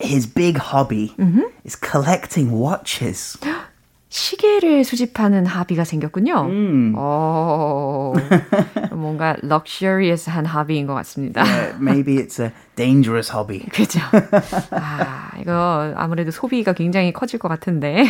his 0.00 0.26
big 0.26 0.56
hobby 0.56 1.12
is 1.64 1.74
collecting 1.76 2.52
watches. 2.52 3.36
시계를 4.16 4.82
수집하는 4.82 5.44
하비가 5.44 5.84
생겼군요. 5.84 6.48
오, 6.98 8.14
뭔가 8.92 9.36
luxurious한 9.42 10.46
하비인 10.46 10.86
것 10.86 10.94
같습니다. 10.94 11.42
Uh, 11.42 11.76
maybe 11.78 12.16
it's 12.16 12.40
a 12.40 12.50
dangerous 12.76 13.30
hobby. 13.30 13.60
그죠? 13.70 14.00
아, 14.70 15.32
이거 15.38 15.92
아무래도 15.96 16.30
소비가 16.30 16.72
굉장히 16.72 17.12
커질 17.12 17.38
것 17.38 17.48
같은데. 17.48 18.06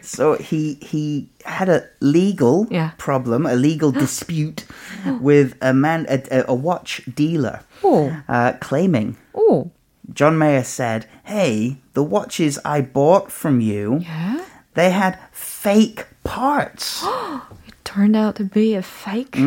So 0.00 0.38
he 0.40 0.78
he 0.82 1.28
had 1.46 1.68
a 1.70 1.82
legal 2.00 2.66
Yeah. 2.70 2.92
problem, 2.96 3.44
a 3.46 3.54
legal 3.54 3.92
dispute 3.92 4.64
with 5.20 5.54
a 5.60 5.74
man, 5.74 6.06
a, 6.08 6.22
a- 6.48 6.54
watch 6.54 7.02
dealer, 7.14 7.60
오, 7.82 8.10
uh, 8.26 8.52
claiming 8.60 9.16
오, 9.34 9.70
John 10.14 10.38
Mayer 10.38 10.64
said, 10.64 11.04
"Hey, 11.24 11.76
the 11.92 12.02
watches 12.02 12.58
I 12.64 12.80
bought 12.80 13.30
from 13.30 13.60
you, 13.60 14.00
yeah? 14.00 14.40
they 14.73 14.91
had 14.91 15.19
fake 15.31 16.05
parts." 16.23 17.03
It 17.67 17.73
turned 17.83 18.15
out 18.15 18.35
to 18.37 18.43
be 18.43 18.75
a 18.75 18.81
fake. 18.81 19.37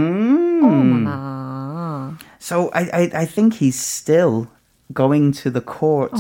어머나. 0.61 2.17
so 2.39 2.71
I, 2.73 2.81
I 2.93 3.11
I 3.23 3.27
think 3.27 3.55
he's 3.55 3.79
still 3.79 4.49
going 4.93 5.31
to 5.31 5.51
the 5.51 5.61
court 5.61 6.13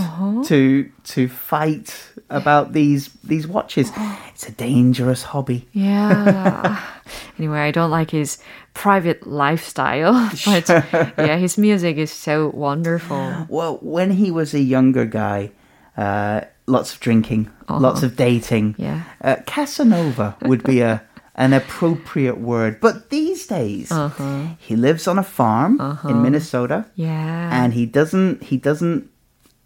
to 0.46 0.88
to 1.04 1.28
fight 1.28 2.12
about 2.30 2.72
these 2.72 3.10
these 3.24 3.46
watches. 3.46 3.90
It's 4.30 4.46
a 4.48 4.52
dangerous 4.52 5.22
hobby. 5.34 5.66
Yeah. 5.72 6.78
anyway, 7.38 7.60
I 7.60 7.70
don't 7.72 7.90
like 7.90 8.10
his 8.10 8.38
private 8.74 9.26
lifestyle, 9.26 10.14
but 10.46 10.68
yeah, 11.18 11.36
his 11.36 11.58
music 11.58 11.96
is 11.96 12.12
so 12.12 12.50
wonderful. 12.54 13.46
Well, 13.48 13.78
when 13.82 14.12
he 14.12 14.30
was 14.30 14.54
a 14.54 14.60
younger 14.60 15.04
guy, 15.04 15.50
uh, 15.96 16.42
lots 16.67 16.93
of 16.93 16.99
drinking, 16.99 17.49
uh-huh. 17.67 17.79
lots 17.79 18.03
of 18.03 18.15
dating. 18.15 18.75
Yeah. 18.77 19.03
Uh, 19.21 19.37
Casanova 19.45 20.35
would 20.41 20.63
be 20.63 20.81
a 20.81 21.03
an 21.35 21.51
appropriate 21.51 22.39
word, 22.39 22.79
but 22.79 23.09
these 23.09 23.45
days 23.47 23.91
uh-huh. 23.91 24.55
he 24.57 24.75
lives 24.75 25.07
on 25.07 25.19
a 25.19 25.23
farm 25.23 25.73
in 25.73 25.81
uh-huh. 25.81 26.13
Minnesota, 26.13 26.85
Yeah. 26.95 27.49
and 27.51 27.73
he 27.73 27.85
doesn't 27.85 28.43
he 28.43 28.57
doesn't 28.57 29.09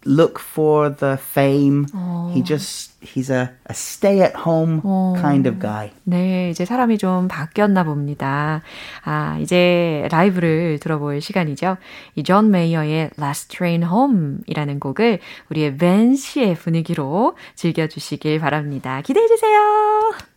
look 0.04 0.38
for 0.38 0.88
the 0.88 1.16
fame. 1.16 1.86
He 2.32 2.42
just 2.42 2.89
he's 3.02 3.30
a, 3.30 3.50
a 3.68 3.72
stay 3.72 4.20
at 4.22 4.34
home 4.36 4.80
kind 5.20 5.48
of 5.48 5.58
guy. 5.58 5.90
네, 6.04 6.50
이제 6.50 6.64
사람이 6.64 6.98
좀 6.98 7.28
바뀌었나 7.28 7.84
봅니다. 7.84 8.62
아, 9.04 9.38
이제 9.40 10.06
라이브를 10.10 10.78
들어볼 10.80 11.20
시간이죠. 11.20 11.76
이 12.16 12.22
존 12.22 12.50
메이어의 12.50 13.10
Last 13.18 13.48
Train 13.48 13.82
Home이라는 13.82 14.78
곡을 14.80 15.18
우리의 15.50 15.76
벤 15.76 16.14
씨의 16.14 16.54
분위기로 16.54 17.36
즐겨 17.54 17.86
주시길 17.88 18.38
바랍니다. 18.40 19.00
기대해 19.02 19.26
주세요. 19.26 20.29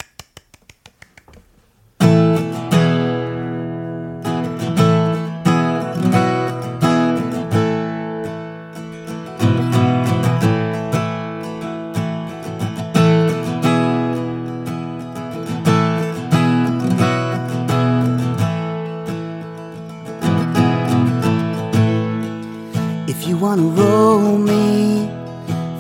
Wanna 23.44 23.64
roll 23.64 24.38
me, 24.38 25.06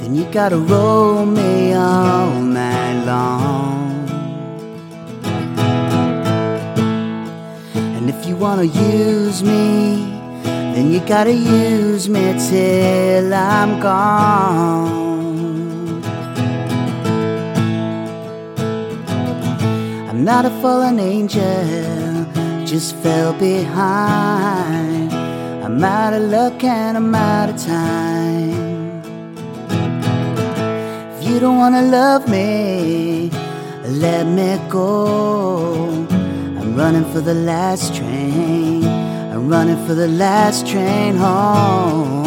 then 0.01 0.13
you 0.13 0.25
gotta 0.33 0.57
roll 0.57 1.25
me 1.25 1.73
all 1.73 2.41
night 2.41 3.05
long. 3.05 4.05
And 7.95 8.09
if 8.09 8.25
you 8.27 8.35
wanna 8.35 8.65
use 8.65 9.41
me, 9.41 10.03
then 10.73 10.91
you 10.91 10.99
gotta 11.07 11.31
use 11.31 12.09
me 12.09 12.35
till 12.49 13.33
I'm 13.33 13.79
gone. 13.79 15.23
I'm 20.09 20.25
not 20.25 20.43
a 20.45 20.51
fallen 20.61 20.99
angel, 20.99 22.25
just 22.65 22.93
fell 22.97 23.31
behind. 23.31 25.22
I'm 25.73 25.83
out 25.83 26.13
of 26.13 26.21
luck 26.29 26.63
and 26.63 26.95
I'm 26.95 27.15
out 27.15 27.49
of 27.49 27.57
time. 27.57 29.01
If 31.17 31.27
you 31.27 31.39
don't 31.39 31.57
wanna 31.57 31.81
love 31.81 32.29
me, 32.29 33.31
let 33.87 34.27
me 34.27 34.59
go. 34.69 35.87
I'm 36.59 36.75
running 36.75 37.05
for 37.11 37.21
the 37.21 37.33
last 37.33 37.95
train. 37.95 38.85
I'm 38.85 39.49
running 39.49 39.83
for 39.87 39.95
the 39.95 40.07
last 40.07 40.67
train 40.67 41.15
home. 41.15 42.22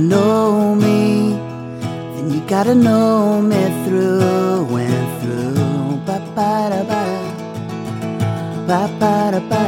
Wanna 0.00 0.08
know 0.08 0.74
me, 0.74 1.32
then 2.14 2.30
you 2.30 2.40
gotta 2.48 2.74
know 2.74 3.40
me 3.42 3.62
through 3.84 4.76
and 4.76 5.22
through. 5.22 6.00
Ba 6.06 6.18
ba 6.34 6.70
da 6.70 6.82
ba, 6.90 7.04
ba 8.66 8.90
ba 8.98 9.30
da 9.32 9.40
ba. 9.50 9.62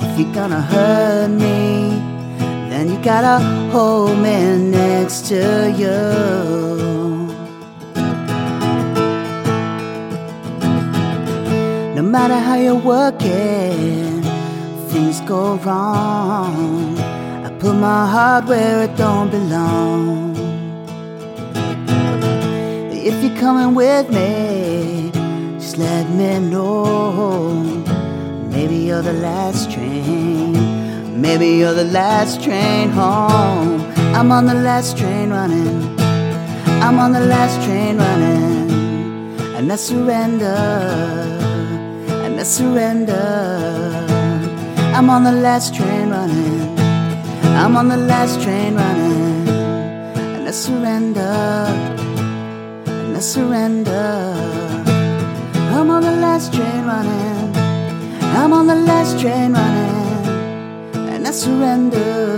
If 0.00 0.18
you're 0.18 0.34
gonna 0.34 0.60
hurt 0.60 1.30
me, 1.30 2.00
then 2.70 2.90
you 2.90 2.98
gotta 3.02 3.38
hold 3.72 4.18
me 4.18 4.70
next 4.70 5.26
to 5.28 5.72
you. 5.76 6.00
No 11.96 12.02
matter 12.02 12.38
how 12.38 12.56
you're 12.56 12.74
working, 12.74 14.22
things 14.90 15.20
go 15.22 15.56
wrong. 15.64 17.01
Put 17.62 17.76
my 17.76 18.04
heart 18.08 18.46
where 18.46 18.82
it 18.82 18.96
don't 18.96 19.30
belong. 19.30 20.34
If 22.90 23.22
you're 23.22 23.38
coming 23.38 23.76
with 23.76 24.10
me, 24.10 25.12
just 25.60 25.78
let 25.78 26.10
me 26.10 26.40
know. 26.40 27.62
Maybe 28.50 28.78
you're 28.78 29.02
the 29.02 29.12
last 29.12 29.70
train. 29.70 31.20
Maybe 31.20 31.50
you're 31.58 31.72
the 31.72 31.84
last 31.84 32.42
train 32.42 32.90
home. 32.90 33.80
I'm 34.16 34.32
on 34.32 34.46
the 34.46 34.54
last 34.54 34.98
train 34.98 35.30
running. 35.30 35.96
I'm 36.82 36.98
on 36.98 37.12
the 37.12 37.20
last 37.20 37.64
train 37.64 37.96
running. 37.96 38.70
And 39.54 39.70
I 39.70 39.76
surrender. 39.76 40.58
And 42.24 42.40
I 42.40 42.42
surrender. 42.42 44.04
I'm 44.96 45.08
on 45.08 45.22
the 45.22 45.30
last 45.30 45.76
train 45.76 46.10
running. 46.10 46.61
I'm 47.60 47.76
on 47.76 47.88
the 47.88 47.96
last 47.96 48.42
train 48.42 48.74
running. 48.74 49.48
And 50.34 50.48
I 50.48 50.50
surrender. 50.50 51.20
And 52.86 53.16
I 53.16 53.20
surrender. 53.20 54.34
I'm 55.74 55.90
on 55.90 56.02
the 56.02 56.16
last 56.24 56.52
train 56.54 56.84
running. 56.86 57.56
I'm 58.36 58.52
on 58.52 58.66
the 58.66 58.74
last 58.74 59.20
train 59.20 59.52
running. 59.52 60.96
And 61.12 61.26
I 61.26 61.30
surrender. 61.30 62.32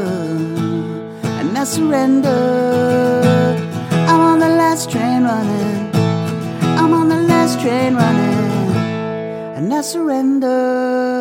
And 1.38 1.56
I 1.56 1.64
surrender. 1.64 2.28
I'm 4.08 4.20
on 4.20 4.38
the 4.40 4.48
last 4.48 4.90
train 4.90 5.24
running. 5.24 5.94
I'm 6.78 6.92
on 6.92 7.08
the 7.08 7.20
last 7.22 7.60
train 7.60 7.94
running. 7.94 8.76
And 9.56 9.72
I 9.72 9.80
surrender. 9.80 11.13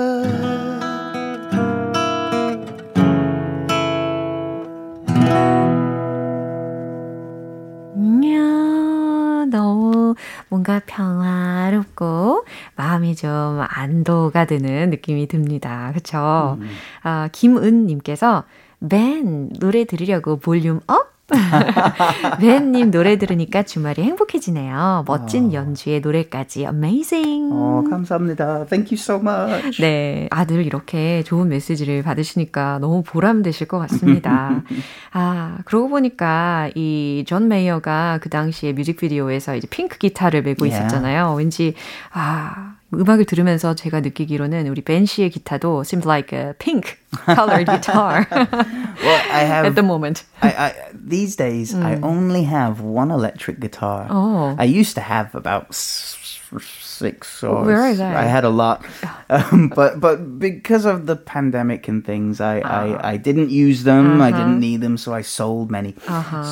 뭔가 10.74 10.80
평화롭고 10.86 12.46
마음이 12.76 13.16
좀 13.16 13.30
안도가 13.62 14.46
되는 14.46 14.90
느낌이 14.90 15.28
듭니다. 15.28 15.92
그쵸? 15.94 16.58
아, 17.04 17.30
김은 17.32 17.86
님께서 17.86 18.44
벤 18.90 19.50
노래 19.60 19.86
들으려고 19.86 20.38
볼륨 20.38 20.80
업? 20.88 21.13
벤님 22.40 22.92
노래 22.92 23.18
들으니까 23.18 23.64
주말이 23.64 24.02
행복해지네요. 24.04 25.04
멋진 25.08 25.54
연주의 25.54 26.00
노래까지 26.00 26.62
amazing. 26.64 27.50
어, 27.54 27.84
감사합니다. 27.90 28.66
Thank 28.66 28.96
you 28.96 29.00
so 29.00 29.16
much. 29.18 29.82
네, 29.82 30.28
아들 30.32 30.66
이렇게 30.66 31.24
좋은 31.24 31.50
메시지를 31.50 32.04
받으시니까 32.04 32.80
너무 32.80 33.04
보람되실 33.04 33.68
것 33.68 33.80
같습니다. 33.80 34.62
아, 35.14 35.58
그러고 35.66 35.90
보니까 35.90 36.70
이 36.76 37.24
존 37.28 37.48
메이어가 37.48 38.20
그 38.22 38.30
당시에 38.30 38.74
뮤직비디오에서 38.74 39.56
이제 39.56 39.68
핑크 39.70 39.98
기타를 39.98 40.42
메고 40.44 40.64
Yeah. 40.64 40.86
있었잖아요. 40.88 41.34
왠지 41.36 41.74
아, 42.12 42.76
음악을 42.95 43.25
들으면서 43.27 43.75
제가 43.75 44.01
느끼기로는 44.01 44.67
우리 44.69 44.81
벤 44.83 45.05
씨의 45.05 45.31
기타도 45.31 45.83
seemed 45.85 46.07
like 46.09 46.33
a 46.33 46.55
pink 46.59 46.97
colored 47.27 47.67
guitar 47.67 48.27
Well, 48.31 49.21
I 49.31 49.45
have 49.45 49.67
at 49.67 49.75
the 49.75 49.83
moment. 49.85 50.25
I, 50.43 50.49
I 50.57 50.73
these 50.95 51.37
days 51.37 51.75
I 51.75 52.01
only 52.03 52.45
have 52.45 52.81
one 52.81 53.11
electric 53.11 53.61
guitar. 53.61 54.07
Oh. 54.11 54.57
I 54.59 54.65
used 54.65 54.95
to 54.97 55.01
have 55.03 55.35
about 55.35 55.69
s- 55.71 56.17
six 56.81 57.45
or 57.45 57.63
Where 57.65 57.79
are 57.83 57.93
s- 57.93 57.99
they? 57.99 58.05
I 58.09 58.25
had 58.25 58.45
a 58.45 58.51
lot, 58.51 58.83
um, 59.31 59.69
but 59.75 60.01
but 60.01 60.39
because 60.41 60.85
of 60.85 61.07
the 61.07 61.15
pandemic 61.15 61.87
and 61.89 62.05
things, 62.05 62.41
I 62.41 62.59
I, 62.65 63.13
I 63.13 63.17
didn't 63.17 63.51
use 63.51 63.85
them. 63.85 64.21
I 64.21 64.33
didn't 64.33 64.59
need 64.59 64.81
them, 64.81 64.97
so 64.97 65.13
I 65.15 65.23
sold 65.23 65.71
many. 65.71 65.95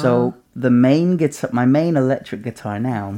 So 0.05 0.35
the 0.55 0.71
main 0.71 1.17
guitar, 1.17 1.51
my 1.53 1.65
main 1.67 1.97
electric 1.97 2.43
guitar 2.45 2.79
now. 2.79 3.17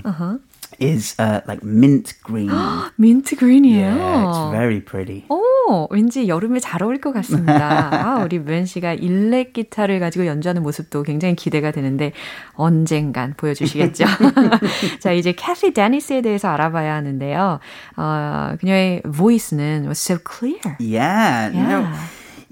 is 0.79 1.15
uh, 1.19 1.41
like 1.47 1.63
mint 1.63 2.13
green. 2.23 2.51
mint 2.97 3.35
green, 3.37 3.63
Yeah, 3.63 4.29
it's 4.29 4.51
very 4.51 4.81
pretty. 4.81 5.25
Oh, 5.29 5.87
왠지 5.91 6.27
여름에 6.27 6.59
잘 6.59 6.83
어울릴 6.83 7.01
것 7.01 7.13
같습니다. 7.13 7.89
아, 7.91 8.23
우리 8.23 8.39
무현 8.39 8.65
씨가 8.65 8.93
일렉 8.93 9.53
기타를 9.53 9.99
가지고 9.99 10.25
연주하는 10.25 10.63
모습도 10.63 11.03
굉장히 11.03 11.35
기대가 11.35 11.71
되는데 11.71 12.13
언젠간 12.53 13.35
보여주시겠죠. 13.37 14.05
자, 14.99 15.11
이제 15.11 15.33
캐시 15.33 15.73
데니스에 15.73 16.21
대해서 16.21 16.49
알아봐야 16.49 16.95
하는데요. 16.95 17.59
어, 17.97 18.55
그녀의 18.59 19.01
voice는 19.05 19.85
was 19.85 19.99
so 19.99 20.17
clear. 20.17 20.77
Yeah. 20.79 21.51
yeah. 21.53 21.81
No. 21.81 21.87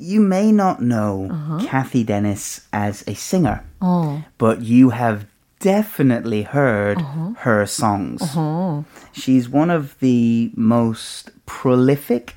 you 0.01 0.19
may 0.19 0.51
not 0.51 0.81
know 0.81 1.29
uh-huh. 1.29 1.59
Cathy 1.61 2.03
Dennis 2.03 2.67
as 2.73 3.03
a 3.07 3.13
singer, 3.13 3.63
oh. 3.81 4.23
but 4.39 4.61
you 4.61 4.89
have 4.89 5.27
definitely 5.61 6.43
heard 6.43 6.97
uh-huh. 6.97 7.33
her 7.39 7.65
songs. 7.65 8.21
어, 8.35 8.83
She's 9.13 9.47
one 9.49 9.69
of 9.69 9.95
the 9.99 10.51
most 10.55 11.31
prolific 11.45 12.35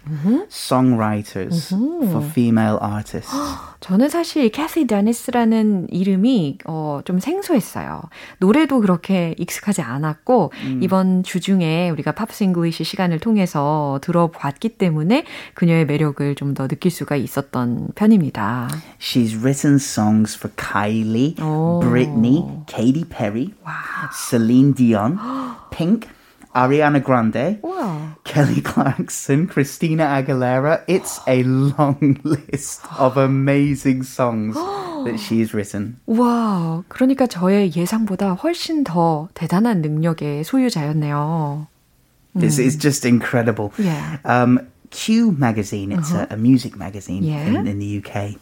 songwriters 0.49 1.69
for 2.11 2.23
female 2.23 2.79
artists. 2.83 3.33
저는 3.81 4.09
사실 4.09 4.49
캐시 4.49 4.87
데니스라는 4.87 5.89
이름이 5.91 6.59
어, 6.65 7.01
좀 7.05 7.19
생소했어요. 7.21 8.01
노래도 8.39 8.81
그렇게 8.81 9.35
익숙하지 9.39 9.83
않았고 9.83 10.53
음. 10.65 10.81
이번 10.83 11.23
주 11.23 11.39
중에 11.41 11.91
우리가 11.91 12.13
팝스 12.13 12.45
잉글리시 12.45 12.83
시간을 12.85 13.19
통해서 13.21 13.99
들어봤기 14.03 14.71
때문에 14.79 15.25
그녀의 15.55 15.85
매력을 15.87 16.35
좀 16.37 16.55
더 16.55 16.69
느낄 16.69 16.93
수가 16.93 17.17
있었던 17.17 17.89
편입니다. 17.97 18.69
She's 19.01 19.37
written 19.37 19.75
songs 19.77 20.37
for 20.39 20.55
Kylie, 20.57 21.35
오. 21.43 21.81
Britney, 21.83 22.65
Katy 22.69 23.05
Perry, 23.09 23.53
wow. 23.67 24.09
Celine 24.13 24.73
Dion, 24.73 25.19
Pink, 25.73 26.07
Ariana 26.56 27.04
Grande, 27.04 27.60
wow. 27.62 28.16
Kelly 28.24 28.62
Clarkson, 28.62 29.48
Christina 29.48 30.06
Aguilera. 30.06 30.84
It's 30.88 31.20
a 31.28 31.44
long 31.44 32.20
list 32.24 32.82
of 32.98 33.18
amazing 33.18 34.04
songs 34.04 34.56
that 34.56 35.20
she's 35.20 35.54
written. 35.54 36.00
와, 36.08 36.84
그러니까 36.90 37.28
저의 37.28 37.72
예상보다 37.76 38.34
훨씬 38.34 38.84
더 38.84 39.30
대단한 39.36 39.82
능력의 39.82 40.44
소유자였네요. 40.44 41.68
This 42.36 42.60
is 42.60 42.76
just 42.76 43.06
incredible. 43.06 43.72
Yeah. 43.78 44.18
Um, 44.24 44.68
Q 44.92 45.32
magazine, 45.32 45.92
it's 45.92 46.12
uh-huh. 46.12 46.28
a, 46.30 46.34
a, 46.34 46.38
music 46.38 46.76
magazine 46.76 47.24
yeah. 47.24 47.46
in, 47.46 47.68
in 47.68 47.80
the 47.80 48.04
UK, 48.04 48.36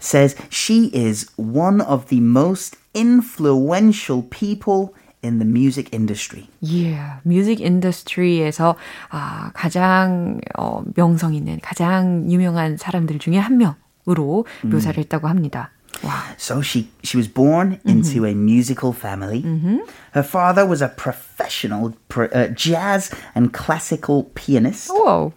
says 0.00 0.36
she 0.48 0.86
is 0.94 1.30
one 1.36 1.80
of 1.80 2.08
the 2.08 2.20
most 2.20 2.76
influential 2.94 4.22
people 4.24 4.94
in 5.26 5.38
the 5.38 5.44
music 5.44 5.88
industry. 5.92 6.48
Yeah, 6.60 7.20
music 7.24 7.60
industry에서 7.60 8.76
아, 9.10 9.50
가장 9.54 10.40
어, 10.58 10.82
명성 10.94 11.34
있는 11.34 11.60
가장 11.62 12.30
유명한 12.30 12.76
사람들 12.76 13.18
중에 13.18 13.38
한 13.38 13.58
명으로 13.58 14.44
음. 14.64 14.70
묘사를 14.70 14.98
했다고 14.98 15.28
합니다. 15.28 15.70
Wow. 16.02 16.34
So 16.36 16.62
she 16.62 16.90
she 17.04 17.16
was 17.16 17.28
born 17.28 17.78
into 17.84 18.22
mm-hmm. 18.22 18.26
a 18.26 18.34
musical 18.34 18.92
family. 18.92 19.42
Mm-hmm. 19.42 19.86
Her 20.14 20.24
father 20.24 20.66
was 20.66 20.82
a 20.82 20.88
professional 20.88 21.94
pr- 22.08 22.32
uh, 22.32 22.48
jazz 22.48 23.14
and 23.36 23.52
classical 23.52 24.30
pianist. 24.34 24.90
Whoa. 24.90 25.32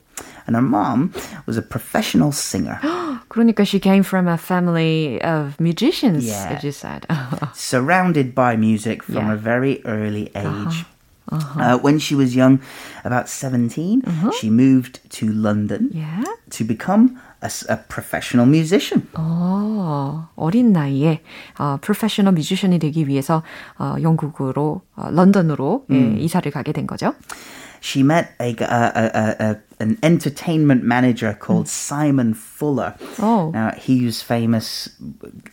And 0.49 0.55
her 0.55 0.61
mom 0.61 1.11
was 1.45 1.57
a 1.57 1.61
professional 1.61 2.31
singer. 2.31 2.79
그러니까 3.29 3.65
she 3.65 3.79
came 3.79 4.03
from 4.03 4.27
a 4.27 4.37
family 4.37 5.21
of 5.21 5.59
musicians, 5.59 6.25
yeah. 6.25 6.55
as 6.55 6.63
you 6.63 6.71
said. 6.71 7.05
Surrounded 7.53 8.35
by 8.35 8.55
music 8.55 9.03
from 9.03 9.27
yeah. 9.27 9.33
a 9.33 9.35
very 9.35 9.81
early 9.85 10.31
uh-huh. 10.35 10.69
age. 10.69 10.85
Uh-huh. 10.85 10.91
Uh-huh. 11.31 11.59
Uh, 11.59 11.77
when 11.79 11.97
she 11.97 12.13
was 12.13 12.35
young, 12.35 12.61
about 13.03 13.27
17, 13.27 14.03
uh-huh. 14.05 14.31
she 14.39 14.49
moved 14.49 14.99
to 15.09 15.31
London 15.31 15.89
yeah. 15.91 16.23
to 16.51 16.63
become 16.63 17.19
a, 17.41 17.49
a 17.69 17.77
professional 17.77 18.45
musician. 18.45 19.07
어, 19.13 20.27
어린 20.35 20.71
나이에 20.71 21.21
어, 21.57 21.77
professional 21.81 22.33
musician이 22.33 22.79
되기 22.79 23.07
위해서 23.07 23.41
어, 23.79 23.95
영국으로 24.01 24.81
어, 24.95 25.09
런던으로 25.09 25.85
음. 25.89 26.15
예, 26.17 26.21
이사를 26.21 26.49
가게 26.51 26.71
된 26.71 26.85
거죠. 26.85 27.13
she 27.80 28.02
met 28.02 28.32
a, 28.38 28.54
a, 28.60 29.36
a, 29.40 29.60
an 29.80 29.98
entertainment 30.02 30.84
manager 30.84 31.34
called 31.34 31.66
mm. 31.66 31.68
Simon 31.68 32.34
Fuller. 32.34 32.94
Oh. 33.18 33.50
Now 33.50 33.72
he 33.72 34.04
was 34.04 34.22
famous, 34.22 34.90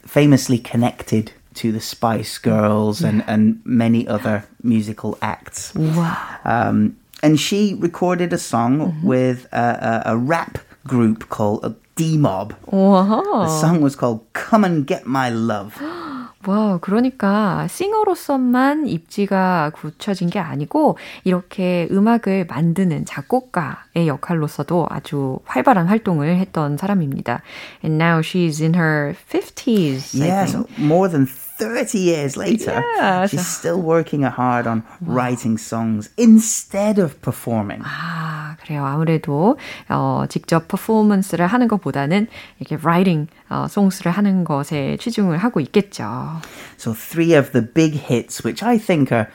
famously 0.05 0.59
connected 0.59 1.31
to 1.55 1.71
the 1.71 1.81
Spice 1.81 2.37
Girls 2.37 3.01
and, 3.01 3.23
and 3.25 3.61
many 3.65 4.07
other 4.07 4.45
musical 4.61 5.17
acts. 5.21 5.73
Wow. 5.73 6.39
Um, 6.45 6.97
and 7.23 7.39
she 7.39 7.73
recorded 7.73 8.31
a 8.31 8.37
song 8.37 8.79
mm-hmm. 8.79 9.07
with 9.07 9.47
a, 9.51 10.03
a, 10.05 10.11
a, 10.13 10.17
rap 10.17 10.59
group 10.85 11.29
called 11.29 11.75
D 11.95 12.15
Mob. 12.15 12.55
Wow. 12.67 13.23
The 13.23 13.59
song 13.59 13.81
was 13.81 13.95
called 13.95 14.25
Come 14.33 14.63
and 14.63 14.85
Get 14.85 15.07
My 15.07 15.29
Love. 15.29 15.81
와, 16.45 16.77
그러니까 16.79 17.67
싱어로서만 17.67 18.87
입지가 18.87 19.71
굳혀진 19.73 20.29
게 20.29 20.39
아니고 20.39 20.97
이렇게 21.23 21.87
음악을 21.91 22.45
만드는 22.45 23.05
작곡가의 23.05 24.07
역할로서도 24.07 24.87
아주 24.89 25.39
활발한 25.45 25.87
활동을 25.87 26.37
했던 26.37 26.77
사람입니다. 26.77 27.41
And 27.83 28.01
now 28.01 28.21
she's 28.21 28.61
in 28.61 28.75
her 28.75 29.15
50s. 29.29 30.23
Yes, 30.23 30.57
more 30.79 31.09
than 31.09 31.27
30 31.56 31.98
years 31.98 32.36
later, 32.36 32.82
yeah. 32.96 33.26
she's 33.26 33.46
still 33.46 33.80
working 33.80 34.22
hard 34.22 34.66
on 34.66 34.82
writing 35.00 35.58
songs 35.58 36.10
instead 36.16 36.98
of 36.98 37.20
performing. 37.20 37.82
아, 37.84 38.56
그래요. 38.60 38.84
아무래도 38.84 39.56
어, 39.88 40.24
직접 40.28 40.66
퍼포먼스를 40.68 41.46
하는 41.46 41.68
것보다는 41.68 42.26
이렇게 42.58 42.76
writing 42.76 43.28
어, 43.48 43.66
songs를 43.68 44.10
하는 44.10 44.44
것에 44.44 44.96
치중을 44.98 45.38
하고 45.38 45.60
있겠죠. 45.60 46.40
So 46.78 46.92
three 46.92 47.34
of 47.34 47.52
the 47.52 47.62
big 47.62 47.96
hits, 47.96 48.44
which 48.44 48.62
I 48.64 48.78
think 48.78 49.12
are 49.12 49.28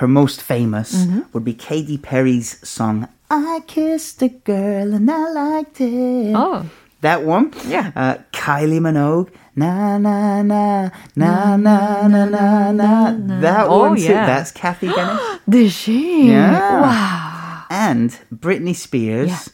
her 0.00 0.08
most 0.08 0.42
famous, 0.42 0.94
mm-hmm. 0.94 1.22
would 1.32 1.44
be 1.44 1.54
Katy 1.54 1.98
Perry's 1.98 2.58
song 2.62 3.08
I 3.32 3.60
Kissed 3.66 4.22
a 4.22 4.28
Girl 4.28 4.92
and 4.92 5.08
I 5.08 5.30
Liked 5.30 5.80
It. 5.80 6.34
Oh. 6.34 6.66
That 7.04 7.24
one. 7.24 7.52
Yeah. 7.66 7.92
Uh, 7.96 8.16
Kylie 8.32 8.80
Minogue. 8.80 9.30
Na 9.56 9.98
na 9.98 10.42
na 10.42 10.90
na 11.16 11.56
na 11.56 12.06
na 12.06 12.30
na 12.36 12.72
na. 12.72 13.40
That 13.40 13.66
oh, 13.66 13.80
one 13.80 13.96
too. 13.96 14.02
Yeah. 14.02 14.26
That's 14.26 14.52
Kathy 14.52 14.88
Dennis. 14.88 15.20
Did 15.48 15.72
she? 15.72 16.28
Yeah. 16.28 16.80
Wow. 16.80 17.64
And 17.70 18.10
Britney 18.32 18.76
Spears. 18.76 19.30
Yeah. 19.30 19.48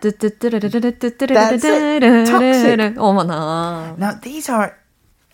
That's 0.00 0.14
it. 1.64 2.02
Toxic. 2.26 2.96
어머나. 2.96 3.98
Now 3.98 4.14
these 4.22 4.48
are 4.48 4.78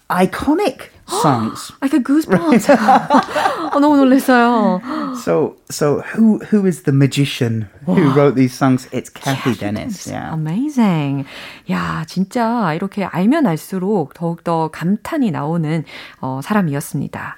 iconic 0.09 0.89
songs. 1.07 1.71
Like 1.81 1.93
a 1.93 1.99
goosebumps. 1.99 2.65
어, 3.71 3.79
no, 3.79 4.03
listen. 4.03 5.15
So, 5.15 5.57
so 5.69 6.01
who 6.01 6.39
who 6.39 6.65
is 6.65 6.83
the 6.83 6.91
magician 6.91 7.69
who 7.85 8.11
wrote 8.11 8.35
these 8.35 8.53
songs? 8.53 8.87
It's 8.91 9.09
Cathy, 9.09 9.53
Dennis. 9.55 10.07
Yeah. 10.07 10.33
Amazing. 10.33 11.25
야, 11.69 12.05
진짜 12.07 12.73
이렇게 12.73 13.05
알면 13.05 13.45
알수록 13.45 14.13
더욱더 14.13 14.69
감탄이 14.69 15.31
나오는 15.31 15.83
어, 16.21 16.41
사람이었습니다. 16.43 17.37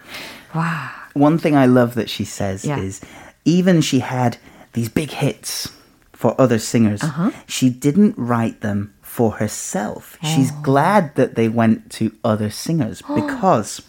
와. 0.53 0.91
One 1.13 1.37
thing 1.37 1.57
I 1.57 1.65
love 1.65 1.95
that 1.95 2.09
she 2.09 2.23
says 2.23 2.63
yeah. 2.65 2.79
is 2.79 3.01
even 3.43 3.81
she 3.81 3.99
had 3.99 4.37
these 4.73 4.87
big 4.87 5.11
hits 5.11 5.69
for 6.13 6.35
other 6.39 6.59
singers. 6.59 7.03
Uh-huh. 7.03 7.31
She 7.47 7.69
didn't 7.69 8.15
write 8.17 8.61
them 8.61 8.93
for 9.10 9.32
herself. 9.32 10.18
Oh. 10.22 10.26
She's 10.26 10.50
glad 10.62 11.14
that 11.16 11.34
they 11.34 11.48
went 11.48 11.90
to 11.92 12.12
other 12.24 12.50
singers 12.50 13.02
because 13.14 13.82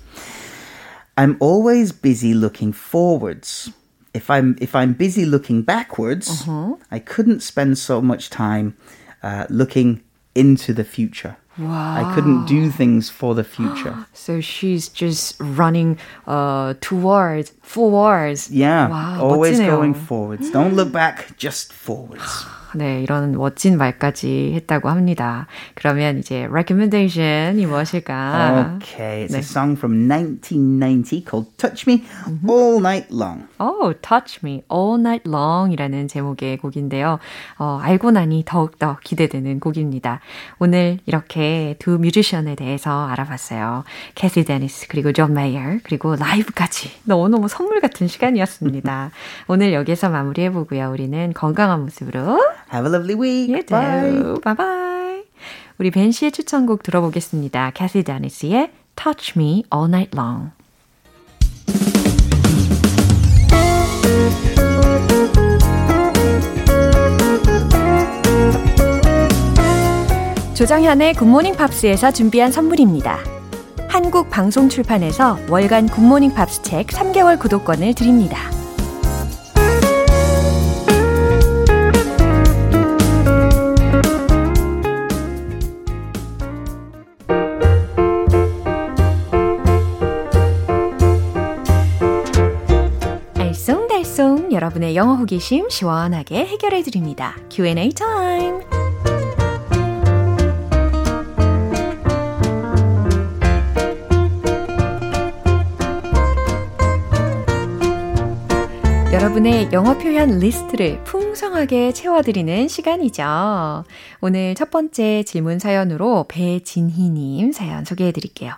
I'm 1.17 1.37
always 1.39 1.91
busy 1.91 2.33
looking 2.33 2.71
forwards. 2.71 3.71
If 4.13 4.29
I'm 4.29 4.57
if 4.61 4.73
I'm 4.75 4.93
busy 4.93 5.25
looking 5.25 5.61
backwards, 5.61 6.29
uh-huh. 6.29 6.75
I 6.89 6.99
couldn't 6.99 7.41
spend 7.41 7.77
so 7.77 8.01
much 8.01 8.29
time 8.29 8.77
uh, 9.21 9.45
looking 9.49 10.01
into 10.33 10.73
the 10.73 10.83
future. 10.83 11.37
Wow. 11.57 11.95
I 11.97 12.13
couldn't 12.13 12.45
do 12.45 12.69
things 12.69 13.09
for 13.09 13.33
the 13.33 13.43
future. 13.43 14.05
so 14.13 14.39
she's 14.39 14.89
just 14.89 15.35
running 15.39 15.97
uh, 16.27 16.75
towards, 16.81 17.49
forwards. 17.63 18.51
Yeah. 18.51 18.89
Wow, 18.89 19.21
always 19.23 19.59
멋지네요. 19.59 19.65
going 19.65 19.93
forwards. 19.95 20.51
Don't 20.51 20.75
look 20.75 20.91
back, 20.91 21.35
just 21.37 21.73
forwards. 21.73 22.45
네, 22.74 23.02
이런 23.02 23.32
멋진 23.32 23.76
말까지 23.76 24.52
했다고 24.54 24.88
합니다. 24.88 25.46
그러면 25.74 26.18
이제 26.18 26.46
recommendation이 26.50 27.66
무엇일까? 27.66 28.76
Okay, 28.76 29.24
it's 29.24 29.32
네. 29.32 29.38
a 29.38 29.42
song 29.42 29.76
from 29.76 30.08
1990 30.08 31.24
called 31.28 31.50
Touch 31.56 31.88
Me. 31.88 32.04
All 32.48 32.78
Night 32.78 33.08
Long. 33.10 33.46
Oh, 33.58 33.94
Touch 34.00 34.40
Me 34.42 34.62
All 34.72 34.98
Night 34.98 35.28
Long이라는 35.28 36.08
제목의 36.08 36.58
곡인데요. 36.58 37.18
어, 37.58 37.78
알고 37.82 38.10
나니 38.10 38.44
더욱더 38.46 38.98
기대되는 39.04 39.60
곡입니다. 39.60 40.20
오늘 40.58 40.98
이렇게 41.06 41.76
두 41.78 41.98
뮤지션에 41.98 42.54
대해서 42.54 43.06
알아봤어요. 43.08 43.84
캐시 44.14 44.44
데니스 44.44 44.88
그리고 44.88 45.12
존 45.12 45.34
메이어 45.34 45.78
그리고 45.84 46.16
라이브까지 46.16 46.90
너무너무 47.04 47.48
선물 47.48 47.80
같은 47.80 48.08
시간이었습니다. 48.08 49.10
오늘 49.48 49.72
여기서 49.72 50.10
마무리해 50.10 50.50
보고요. 50.50 50.90
우리는 50.90 51.32
건강한 51.32 51.82
모습으로 51.82 52.40
Have 52.72 52.86
a 52.86 52.90
lovely 52.90 53.14
week. 53.14 53.50
You 53.50 53.62
too. 53.62 54.40
Bye. 54.42 54.54
Bye 54.56 55.24
우리 55.78 55.90
벤 55.90 56.10
씨의 56.10 56.32
추천곡 56.32 56.82
들어보겠습니다. 56.82 57.72
캐시 57.74 58.02
다니스의 58.02 58.70
Touch 58.96 59.34
Me 59.36 59.64
All 59.74 59.88
Night 59.88 60.16
Long. 60.16 60.52
조장현의 70.54 71.14
굿모닝 71.14 71.56
팝스에서 71.56 72.12
준비한 72.12 72.52
선물입니다. 72.52 73.18
한국 73.88 74.30
방송 74.30 74.68
출판에서 74.68 75.36
월간 75.50 75.88
굿모닝 75.88 76.34
팝스 76.34 76.62
책 76.62 76.86
3개월 76.86 77.38
구독권을 77.38 77.94
드립니다. 77.94 78.61
여러분의 94.52 94.94
영어 94.96 95.14
호기심 95.14 95.70
시원하게 95.70 96.44
해결해 96.46 96.82
드립니다. 96.82 97.36
Q&A 97.50 97.90
타임. 97.92 98.60
여러분의 109.12 109.68
영어 109.72 109.96
표현 109.98 110.38
리스트를 110.38 111.02
풍성하게 111.04 111.92
채워드리는 111.92 112.68
시간이죠. 112.68 113.84
오늘 114.20 114.54
첫 114.54 114.70
번째 114.70 115.22
질문 115.22 115.58
사연으로 115.58 116.26
배진희님 116.28 117.52
사연 117.52 117.84
소개해드릴게요. 117.84 118.52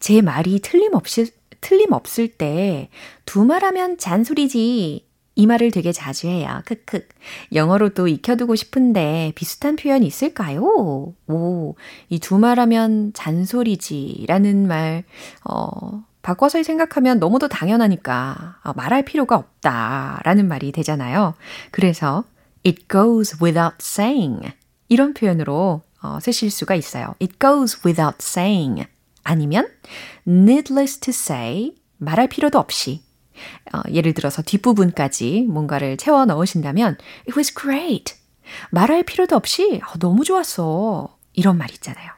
제 0.00 0.20
말이 0.22 0.60
틀림없이, 0.60 1.32
틀림없을 1.64 2.28
때 2.28 2.90
두 3.24 3.44
말하면 3.44 3.96
잔소리지. 3.98 5.06
이 5.36 5.46
말을 5.46 5.72
되게 5.72 5.90
자주 5.90 6.28
해요. 6.28 6.60
크크. 6.64 7.08
영어로도 7.52 8.06
익혀두고 8.06 8.54
싶은데 8.54 9.32
비슷한 9.34 9.74
표현 9.74 10.04
있을까요? 10.04 10.62
오, 11.26 11.74
이 12.10 12.20
두 12.20 12.38
말하면 12.38 13.12
잔소리지 13.14 14.26
라는 14.28 14.68
말, 14.68 15.02
어, 15.44 16.04
바꿔서 16.22 16.62
생각하면 16.62 17.18
너무도 17.18 17.48
당연하니까 17.48 18.58
어, 18.62 18.72
말할 18.74 19.04
필요가 19.04 19.36
없다라는 19.36 20.46
말이 20.46 20.70
되잖아요. 20.70 21.34
그래서 21.72 22.22
it 22.64 22.86
goes 22.88 23.36
without 23.42 23.76
saying 23.80 24.52
이런 24.88 25.14
표현으로 25.14 25.82
어, 26.02 26.18
쓰실 26.20 26.50
수가 26.50 26.76
있어요. 26.76 27.14
it 27.20 27.34
goes 27.40 27.80
without 27.84 28.18
saying 28.20 28.86
아니면 29.24 29.66
needless 30.26 30.98
to 30.98 31.10
say 31.10 31.74
말할 31.98 32.28
필요도 32.28 32.58
없이 32.58 33.02
어, 33.72 33.80
예를 33.90 34.14
들어서 34.14 34.42
뒷부분까지 34.42 35.46
뭔가를 35.48 35.96
채워 35.96 36.24
넣으신다면 36.24 36.96
it 37.28 37.32
was 37.36 37.52
great 37.52 38.14
말할 38.70 39.02
필요도 39.02 39.36
없이 39.36 39.80
어, 39.86 39.98
너무 39.98 40.24
좋았어 40.24 41.16
이런 41.32 41.58
말 41.58 41.70
있잖아요. 41.72 42.10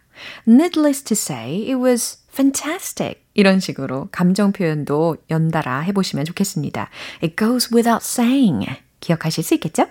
needless 0.47 1.03
to 1.05 1.15
say 1.15 1.63
it 1.63 1.75
was 1.75 2.19
fantastic 2.33 3.23
이런 3.35 3.61
식으로 3.61 4.09
감정 4.13 4.53
표현도 4.53 5.17
연달아 5.31 5.81
해보시면 5.81 6.25
좋겠습니다. 6.25 6.91
It 7.23 7.37
goes 7.37 7.75
without 7.75 8.05
saying. 8.05 8.67
기억하실 9.01 9.45
수 9.45 9.55
있겠죠? 9.55 9.87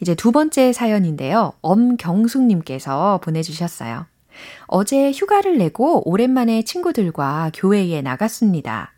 이제 0.00 0.14
두 0.14 0.32
번째 0.32 0.72
사연인데요. 0.72 1.52
엄경숙님께서 1.60 3.20
보내주셨어요. 3.22 4.06
어제 4.66 5.10
휴가를 5.12 5.58
내고 5.58 6.08
오랜만에 6.08 6.62
친구들과 6.62 7.50
교회에 7.54 8.02
나갔습니다. 8.02 8.92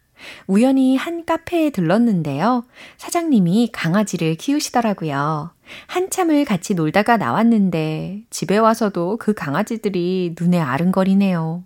우연히 0.47 0.97
한 0.97 1.25
카페에 1.25 1.71
들렀는데요. 1.71 2.65
사장님이 2.97 3.71
강아지를 3.73 4.37
키우시더라고요. 4.37 5.51
한참을 5.87 6.45
같이 6.45 6.75
놀다가 6.75 7.17
나왔는데 7.17 8.23
집에 8.31 8.59
와서도 8.59 9.17
그 9.19 9.35
강아지들이 9.35 10.35
눈에 10.39 10.61
아른거리네요. 10.61 11.65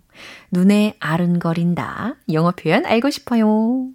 눈에 0.51 0.95
아른거린다. 0.99 2.15
영어 2.31 2.51
표현 2.51 2.85
알고 2.85 3.09
싶어요. 3.09 3.87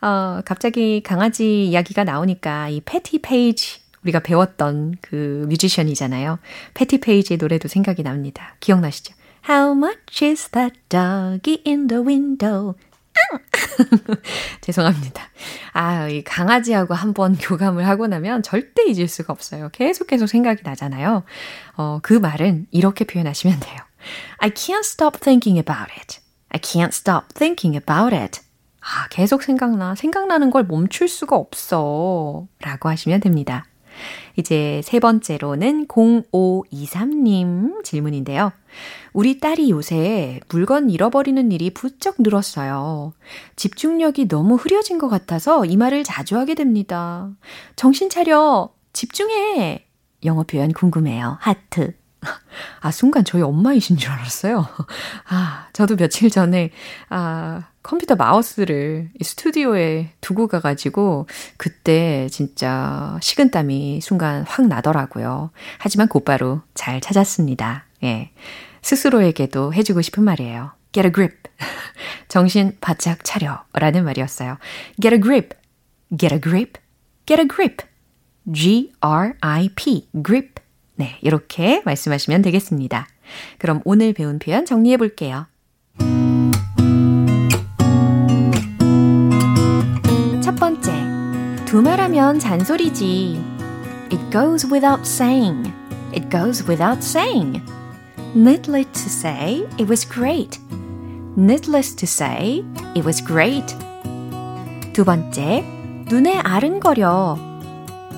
어, 0.00 0.40
갑자기 0.44 1.02
강아지 1.02 1.66
이야기가 1.66 2.04
나오니까 2.04 2.68
이 2.68 2.80
패티 2.84 3.20
페이지 3.20 3.80
우리가 4.02 4.20
배웠던 4.20 4.96
그 5.00 5.44
뮤지션이잖아요. 5.48 6.38
패티 6.74 7.00
페이지의 7.00 7.38
노래도 7.38 7.68
생각이 7.68 8.02
납니다. 8.02 8.56
기억나시죠? 8.60 9.14
How 9.46 9.72
much 9.72 10.22
is 10.22 10.48
that 10.50 10.76
doggy 10.88 11.62
in 11.66 11.88
the 11.88 12.02
window? 12.02 12.74
죄송합니다. 14.60 15.22
아, 15.72 16.08
이 16.08 16.22
강아지하고 16.22 16.94
한번 16.94 17.36
교감을 17.40 17.86
하고 17.86 18.06
나면 18.06 18.42
절대 18.42 18.84
잊을 18.84 19.08
수가 19.08 19.32
없어요. 19.32 19.70
계속 19.72 20.06
계속 20.06 20.26
생각이 20.26 20.62
나잖아요. 20.64 21.24
어, 21.76 21.98
그 22.02 22.14
말은 22.14 22.66
이렇게 22.70 23.04
표현하시면 23.04 23.60
돼요. 23.60 23.78
I 24.38 24.50
can't 24.50 24.84
stop 24.84 25.18
thinking 25.18 25.58
about 25.58 25.92
it. 25.96 26.20
I 26.50 26.60
can't 26.60 26.92
stop 26.92 27.34
thinking 27.34 27.76
about 27.76 28.14
it. 28.14 28.40
아, 28.80 29.08
계속 29.10 29.42
생각나. 29.42 29.94
생각나는 29.94 30.50
걸 30.50 30.64
멈출 30.64 31.08
수가 31.08 31.36
없어. 31.36 32.46
라고 32.60 32.88
하시면 32.88 33.20
됩니다. 33.20 33.66
이제 34.36 34.80
세 34.84 35.00
번째로는 35.00 35.88
0523님 35.88 37.84
질문인데요. 37.84 38.52
우리 39.12 39.40
딸이 39.40 39.70
요새 39.70 40.40
물건 40.48 40.90
잃어버리는 40.90 41.50
일이 41.52 41.70
부쩍 41.70 42.16
늘었어요. 42.18 43.12
집중력이 43.56 44.28
너무 44.28 44.56
흐려진 44.56 44.98
것 44.98 45.08
같아서 45.08 45.64
이 45.64 45.76
말을 45.76 46.04
자주 46.04 46.38
하게 46.38 46.54
됩니다. 46.54 47.30
정신 47.76 48.10
차려! 48.10 48.70
집중해! 48.92 49.86
영어 50.24 50.42
표현 50.42 50.72
궁금해요. 50.72 51.38
하트. 51.40 51.94
아, 52.80 52.90
순간 52.90 53.24
저희 53.24 53.42
엄마이신 53.42 53.96
줄 53.96 54.10
알았어요. 54.10 54.66
아, 55.28 55.68
저도 55.72 55.96
며칠 55.96 56.30
전에, 56.30 56.70
아, 57.08 57.68
컴퓨터 57.82 58.16
마우스를 58.16 59.10
스튜디오에 59.22 60.10
두고 60.20 60.48
가가지고, 60.48 61.26
그때 61.56 62.28
진짜 62.30 63.16
식은땀이 63.22 64.00
순간 64.00 64.44
확 64.46 64.66
나더라고요. 64.66 65.50
하지만 65.78 66.08
곧바로 66.08 66.60
잘 66.74 67.00
찾았습니다. 67.00 67.84
예. 68.04 68.30
스스로에게도 68.82 69.74
해주고 69.74 70.02
싶은 70.02 70.22
말이에요. 70.24 70.72
Get 70.92 71.06
a 71.06 71.12
grip. 71.12 71.36
정신 72.28 72.76
바짝 72.80 73.24
차려. 73.24 73.64
라는 73.72 74.04
말이었어요. 74.04 74.58
Get 75.00 75.14
a 75.14 75.20
grip. 75.20 75.56
Get 76.16 76.34
a 76.34 76.40
grip. 76.40 76.80
Get 77.26 77.42
a 77.42 77.48
grip. 77.48 77.84
G-R-I-P. 78.50 80.08
grip. 80.24 80.54
네, 80.94 81.18
이렇게 81.20 81.82
말씀하시면 81.84 82.42
되겠습니다. 82.42 83.06
그럼 83.58 83.80
오늘 83.84 84.12
배운 84.12 84.38
표현 84.38 84.64
정리해 84.64 84.96
볼게요. 84.96 85.46
첫 90.42 90.56
번째, 90.56 90.92
두말하면 91.66 92.38
잔소리지. 92.38 93.38
It 94.10 94.30
goes 94.32 94.66
without 94.66 95.02
saying. 95.02 95.70
It 96.16 96.30
goes 96.30 96.64
without 96.66 97.04
saying. 97.04 97.62
Needless 98.35 98.87
to 98.93 99.09
say, 99.09 99.67
it 99.77 99.87
was 99.87 100.05
great. 100.05 100.59
Needless 101.35 101.95
to 101.95 102.07
say, 102.07 102.63
it 102.95 103.03
was 103.05 103.23
great. 103.23 103.75
두 104.93 105.03
번째, 105.03 105.63
눈에 106.09 106.39
아른거려. 106.39 107.37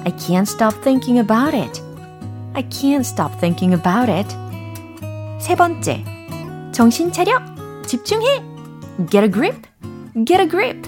I 0.05 0.11
can't 0.17 0.47
stop 0.47 0.75
thinking 0.83 1.19
about 1.19 1.53
it. 1.53 1.81
I 2.53 2.63
can't 2.69 3.05
stop 3.05 3.37
thinking 3.39 3.73
about 3.73 4.09
it. 4.09 4.27
세 5.39 5.55
번째, 5.55 6.03
정신 6.71 7.11
차려, 7.11 7.39
집중해, 7.85 8.41
get 9.09 9.23
a 9.23 9.31
grip, 9.31 9.67
get 10.25 10.41
a 10.41 10.47
grip. 10.47 10.87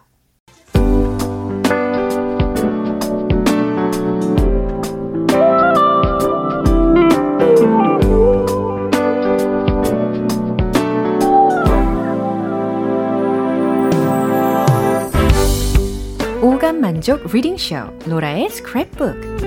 만족 17.01 17.33
리딩쇼 17.33 17.75
로라의 18.05 18.47
스크랩북 18.49 19.41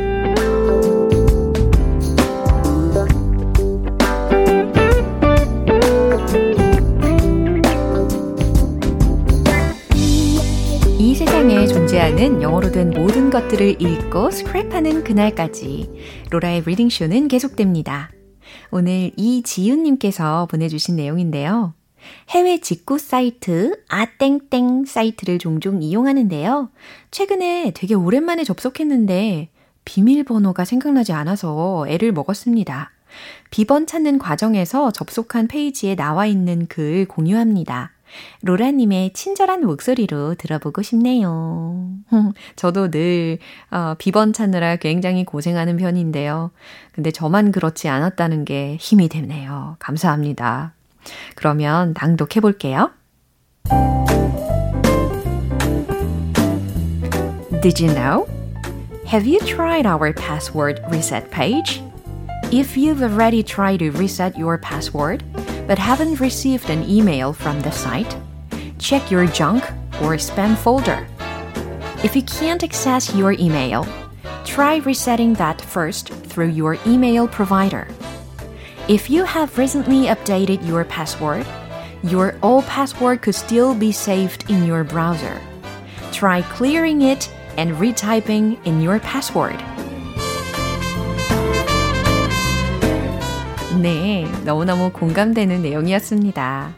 이 10.99 11.15
세상에 11.15 11.69
존재하는 11.69 12.43
영어로 12.43 12.73
된 12.73 12.91
모든 12.91 13.31
것들을 13.31 13.81
읽고 13.81 14.31
스크랩하는 14.31 15.05
그날까지 15.05 16.27
로라의 16.31 16.65
리딩쇼는 16.67 17.29
계속됩니다. 17.29 18.11
오늘 18.73 19.13
이지윤님께서 19.17 20.47
보내주신 20.51 20.97
내용인데요. 20.97 21.75
해외 22.31 22.59
직구 22.61 22.99
사이트 22.99 23.83
아땡땡 23.89 24.85
사이트를 24.87 25.39
종종 25.39 25.83
이용하는데요. 25.83 26.71
최근에 27.11 27.73
되게 27.75 27.95
오랜만에 27.95 28.45
접속했는데 28.45 29.51
비밀번호가 29.85 30.65
생각나지 30.65 31.13
않아서 31.13 31.87
애를 31.89 32.13
먹었습니다. 32.13 32.91
비번 33.51 33.87
찾는 33.87 34.19
과정에서 34.19 34.91
접속한 34.91 35.49
페이지에 35.49 35.95
나와 35.95 36.27
있는 36.27 36.67
글 36.67 37.07
공유합니다. 37.07 37.93
로라님의 38.43 39.13
친절한 39.13 39.65
목소리로 39.65 40.35
들어보고 40.37 40.83
싶네요. 40.83 41.89
저도 42.57 42.91
늘 42.91 43.39
어, 43.71 43.95
비번 43.99 44.33
찾느라 44.33 44.77
굉장히 44.77 45.25
고생하는 45.25 45.77
편인데요. 45.77 46.51
근데 46.93 47.11
저만 47.11 47.53
그렇지 47.53 47.89
않았다는 47.89 48.45
게 48.45 48.77
힘이 48.81 49.09
되네요. 49.09 49.77
감사합니다. 49.79 50.75
그러면 51.36 51.94
낭독해 51.98 52.40
볼게요. 52.40 52.92
Did 57.62 57.80
you 57.80 57.94
know? 57.94 58.26
Have 59.06 59.28
you 59.28 59.40
tried 59.42 59.86
our 59.86 60.14
password 60.14 60.82
reset 60.90 61.30
page? 61.30 61.82
If 62.52 62.78
you've 62.78 63.04
already 63.04 63.44
tried 63.44 63.80
to 63.80 63.92
reset 63.92 64.38
your 64.38 64.58
password 64.58 65.24
but 65.68 65.78
haven't 65.78 66.20
received 66.20 66.70
an 66.70 66.88
email 66.90 67.34
from 67.34 67.60
the 67.62 67.72
site, 67.72 68.16
check 68.80 69.12
your 69.12 69.28
junk 69.28 69.64
or 70.02 70.16
spam 70.16 70.56
folder. 70.56 71.06
If 72.04 72.16
you 72.16 72.24
can't 72.24 72.64
access 72.64 73.14
your 73.14 73.34
email, 73.34 73.86
try 74.46 74.78
resetting 74.78 75.34
that 75.34 75.60
first 75.60 76.10
through 76.10 76.50
your 76.50 76.78
email 76.88 77.28
provider. 77.28 77.88
If 78.88 79.10
you 79.10 79.24
have 79.24 79.58
recently 79.58 80.08
updated 80.08 80.66
your 80.66 80.84
password, 80.84 81.46
your 82.04 82.36
old 82.42 82.66
password 82.66 83.22
could 83.22 83.36
still 83.36 83.76
be 83.76 83.92
saved 83.92 84.50
in 84.50 84.66
your 84.66 84.84
browser. 84.84 85.40
Try 86.12 86.42
clearing 86.56 87.02
it 87.02 87.30
and 87.58 87.76
retyping 87.78 88.58
in 88.66 88.82
your 88.82 89.00
password. 89.00 89.58
네, 93.82 94.28
너무너무 94.44 94.92
공감되는 94.92 95.62
내용이었습니다. 95.62 96.74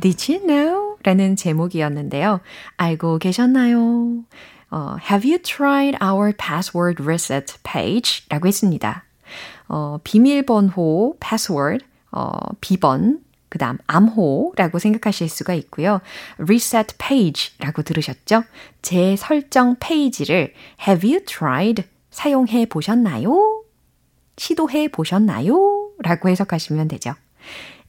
Did 0.00 0.32
you 0.32 0.46
know? 0.46 0.96
라는 1.02 1.36
제목이었는데요. 1.36 2.40
알고 2.76 3.18
계셨나요? 3.18 4.24
어, 4.70 4.96
Have 5.10 5.28
you 5.28 5.38
tried 5.38 5.96
our 6.02 6.32
password 6.32 7.02
reset 7.02 7.54
page? 7.62 8.24
라고 8.28 8.48
했습니다. 8.48 9.04
어, 9.73 9.99
비밀번호, 10.03 11.15
password, 11.21 11.85
어, 12.11 12.33
비번, 12.59 13.21
그 13.47 13.57
다음 13.57 13.77
암호라고 13.87 14.79
생각하실 14.79 15.29
수가 15.29 15.53
있고요. 15.53 16.01
reset 16.39 16.95
page라고 16.97 17.81
들으셨죠? 17.81 18.43
재설정 18.81 19.77
페이지를 19.79 20.53
have 20.85 21.09
you 21.09 21.23
tried 21.23 21.85
사용해 22.09 22.65
보셨나요? 22.65 23.63
시도해 24.35 24.89
보셨나요? 24.89 25.91
라고 25.99 26.27
해석하시면 26.27 26.89
되죠. 26.89 27.13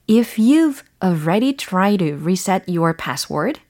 If 0.08 0.40
you've 0.40 0.84
already 1.02 1.56
tried 1.56 1.98
to 1.98 2.14
reset 2.14 2.64
your 2.68 2.96
password, 2.96 3.60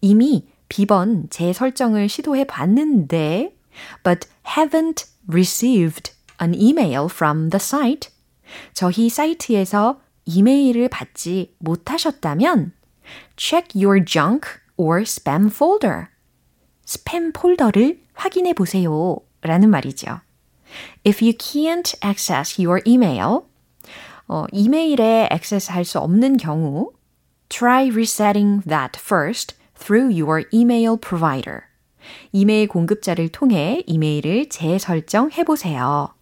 이미 0.00 0.46
비번 0.68 1.28
재설정을 1.30 2.08
시도해 2.08 2.44
봤는데, 2.44 3.56
but 4.04 4.28
haven't 4.56 5.06
received 5.28 6.15
an 6.38 6.54
email 6.54 7.08
from 7.10 7.50
the 7.50 7.60
site, 7.60 8.10
저희 8.74 9.08
사이트에서 9.08 10.00
이메일을 10.24 10.88
받지 10.88 11.54
못하셨다면 11.58 12.72
check 13.36 13.68
your 13.74 14.04
junk 14.04 14.48
or 14.76 15.02
spam 15.02 15.46
folder. 15.50 16.08
스팸 16.84 17.32
폴더를 17.32 18.00
확인해 18.14 18.52
보세요. 18.52 19.18
라는 19.42 19.70
말이죠. 19.70 20.20
If 21.06 21.24
you 21.24 21.32
can't 21.32 21.94
access 22.04 22.60
your 22.60 22.82
email, 22.86 23.42
어, 24.28 24.44
이메일에 24.52 25.28
액세스할 25.30 25.84
수 25.84 25.98
없는 25.98 26.36
경우 26.36 26.92
try 27.48 27.88
resetting 27.88 28.62
that 28.66 28.98
first 28.98 29.54
through 29.78 30.10
your 30.10 30.44
email 30.52 30.96
provider. 30.96 31.62
이메일 32.32 32.68
공급자를 32.68 33.28
통해 33.28 33.82
이메일을 33.86 34.48
재설정해 34.48 35.44
보세요. 35.44 36.15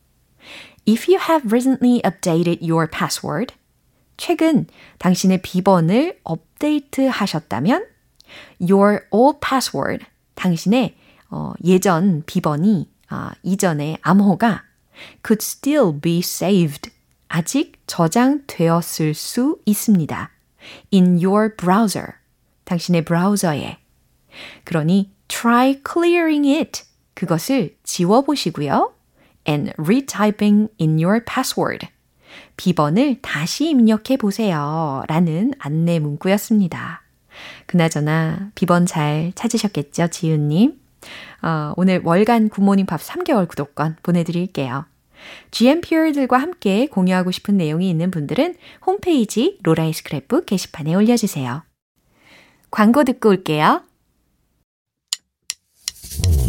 If 0.87 1.09
you 1.09 1.18
have 1.18 1.51
recently 1.51 2.03
updated 2.03 2.61
your 2.61 2.87
password, 2.87 3.55
최근 4.16 4.66
당신의 4.99 5.42
비번을 5.42 6.20
업데이트 6.25 7.09
하셨다면 7.09 7.87
your 8.61 9.07
old 9.11 9.40
password, 9.40 10.05
당신의 10.35 10.94
어, 11.31 11.53
예전 11.64 12.23
비번이 12.27 12.90
아, 13.09 13.33
이전의 13.42 13.99
암호가 14.03 14.64
could 15.27 15.42
still 15.42 15.99
be 16.01 16.18
saved. 16.18 16.90
아직 17.29 17.81
저장되었을 17.87 19.14
수 19.14 19.59
있습니다. 19.64 20.31
in 20.92 21.18
your 21.25 21.55
browser. 21.57 22.14
당신의 22.64 23.05
브라우저에. 23.05 23.79
그러니 24.64 25.12
try 25.29 25.81
clearing 25.87 26.47
it. 26.49 26.83
그것을 27.14 27.77
지워보시고요. 27.83 28.93
And 29.48 29.72
retyping 29.76 30.68
in 30.80 31.02
your 31.02 31.24
password. 31.24 31.88
비번을 32.57 33.20
다시 33.22 33.70
입력해 33.70 34.16
보세요. 34.18 35.02
라는 35.09 35.52
안내 35.59 35.98
문구였습니다. 35.98 37.02
그나저나 37.66 38.50
비번 38.54 38.87
잘 38.87 39.33
찾으셨겠죠, 39.35 40.09
지윤님? 40.09 40.80
어, 41.42 41.72
오늘 41.76 42.00
월간 42.04 42.48
굿모닝 42.48 42.87
밥 42.87 43.00
3개월 43.00 43.48
구독권 43.48 43.96
보내드릴게요. 44.02 44.87
GMPR들과 45.50 46.38
함께 46.38 46.87
공유하고 46.87 47.30
싶은 47.30 47.57
내용이 47.57 47.88
있는 47.88 48.11
분들은 48.11 48.57
홈페이지 48.87 49.59
로라이 49.62 49.92
스크랩북 49.92 50.46
게시판에 50.46 50.94
올려주세요. 50.94 51.62
광고 52.70 53.04
듣고 53.04 53.30
올게요. 53.30 53.83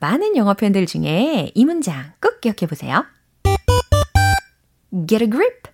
많은 0.00 0.36
영어 0.36 0.54
표현들 0.54 0.86
중에 0.86 1.52
이 1.54 1.64
문장 1.64 2.12
꼭 2.20 2.40
기억해 2.40 2.66
보세요. 2.68 3.04
Get 5.06 5.24
a 5.24 5.30
grip, 5.30 5.70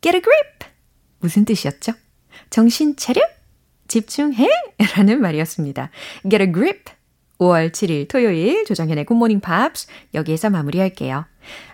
get 0.00 0.16
a 0.16 0.22
grip. 0.22 0.66
무슨 1.20 1.44
뜻이었죠? 1.44 1.92
정신 2.50 2.96
차려? 2.96 3.20
집중해? 3.88 4.48
라는 4.96 5.20
말이었습니다. 5.20 5.90
Get 6.28 6.42
a 6.42 6.52
grip. 6.52 6.92
5월 7.38 7.72
7일 7.72 8.06
토요일 8.06 8.66
조정현의 8.66 9.06
굿모닝 9.06 9.40
팝스 9.40 9.86
여기에서 10.12 10.50
마무리할게요. 10.50 11.24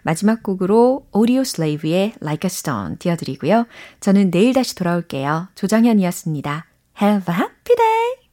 마지막 0.03 0.43
곡으로 0.45 1.09
오디오 1.11 1.43
슬레이브의 1.43 2.15
Like 2.23 2.47
a 2.47 2.53
Stone 2.53 2.97
띄워드리고요. 2.99 3.67
저는 4.01 4.31
내일 4.31 4.53
다시 4.55 4.77
돌아올게요. 4.77 5.49
조정현이었습니다. 5.57 6.67
Have 7.03 7.35
a 7.35 7.41
happy 7.41 7.77
day! 7.77 8.26